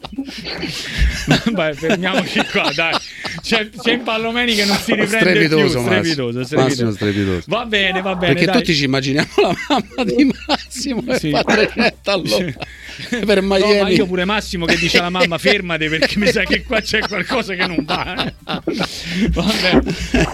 Vai, 1.53 1.73
fermiamoci 1.73 2.41
qua, 2.51 2.71
dai. 2.73 2.93
C'è, 3.41 3.69
c'è 3.69 3.99
Pallomeni 3.99 4.55
che 4.55 4.65
non 4.65 4.77
si 4.77 4.93
riprende 4.93 5.45
strepitoso, 5.45 5.79
più. 5.79 5.81
Strepitoso, 5.87 6.43
strepitoso. 6.43 6.91
strepitoso. 6.91 7.43
Va 7.47 7.65
bene, 7.65 8.01
va 8.01 8.15
bene. 8.15 8.33
Perché 8.33 8.45
dai. 8.51 8.57
tutti 8.59 8.75
ci 8.75 8.83
immaginiamo 8.85 9.29
la 9.37 9.55
mamma 9.67 10.03
di 10.03 10.31
Massimo 10.47 11.03
Sì. 11.17 11.31
fa 11.31 11.43
300 11.43 12.11
all'ora 12.11 12.53
per 13.25 13.41
No, 13.41 13.47
ma 13.47 13.57
Miami. 13.57 13.93
io 13.95 14.05
pure 14.05 14.25
Massimo 14.25 14.65
che 14.65 14.77
dice 14.77 14.97
alla 14.99 15.09
mamma 15.09 15.37
fermate 15.37 15.89
perché 15.89 16.17
mi 16.19 16.27
sa 16.27 16.43
che 16.43 16.63
qua 16.63 16.81
c'è 16.81 16.99
qualcosa 17.07 17.53
che 17.55 17.65
non 17.65 17.83
va. 17.83 18.31
Vabbè, 19.31 19.81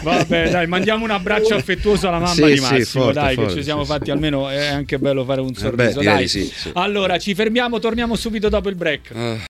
vabbè, 0.04 0.50
dai, 0.50 0.68
mandiamo 0.68 1.04
un 1.04 1.12
abbraccio 1.12 1.56
affettuoso 1.56 2.08
alla 2.08 2.20
mamma 2.20 2.34
Sì, 2.34 2.44
di 2.46 2.56
sì, 2.58 2.62
Massimo, 2.62 3.04
forte, 3.06 3.20
dai, 3.20 3.36
forte, 3.36 3.50
che 3.54 3.58
ci 3.60 3.64
siamo 3.64 3.82
sì, 3.84 3.90
fatti 3.92 4.06
sì. 4.06 4.12
almeno 4.12 4.50
è 4.50 4.68
anche 4.68 4.98
bello 5.00 5.24
fare 5.26 5.42
un 5.42 5.48
Eh 5.50 5.52
beh, 5.52 5.60
sorriso. 5.60 6.00
direi 6.00 6.16
dai. 6.16 6.28
sì, 6.28 6.52
sì. 6.54 6.70
Allora, 6.74 7.18
ci 7.18 7.34
fermiamo, 7.36 7.80
torniamo 7.80 8.16
subito 8.16 8.50
dopo 8.50 8.70
il 8.70 8.76
break. 8.76 9.12
Ah. 9.14 9.38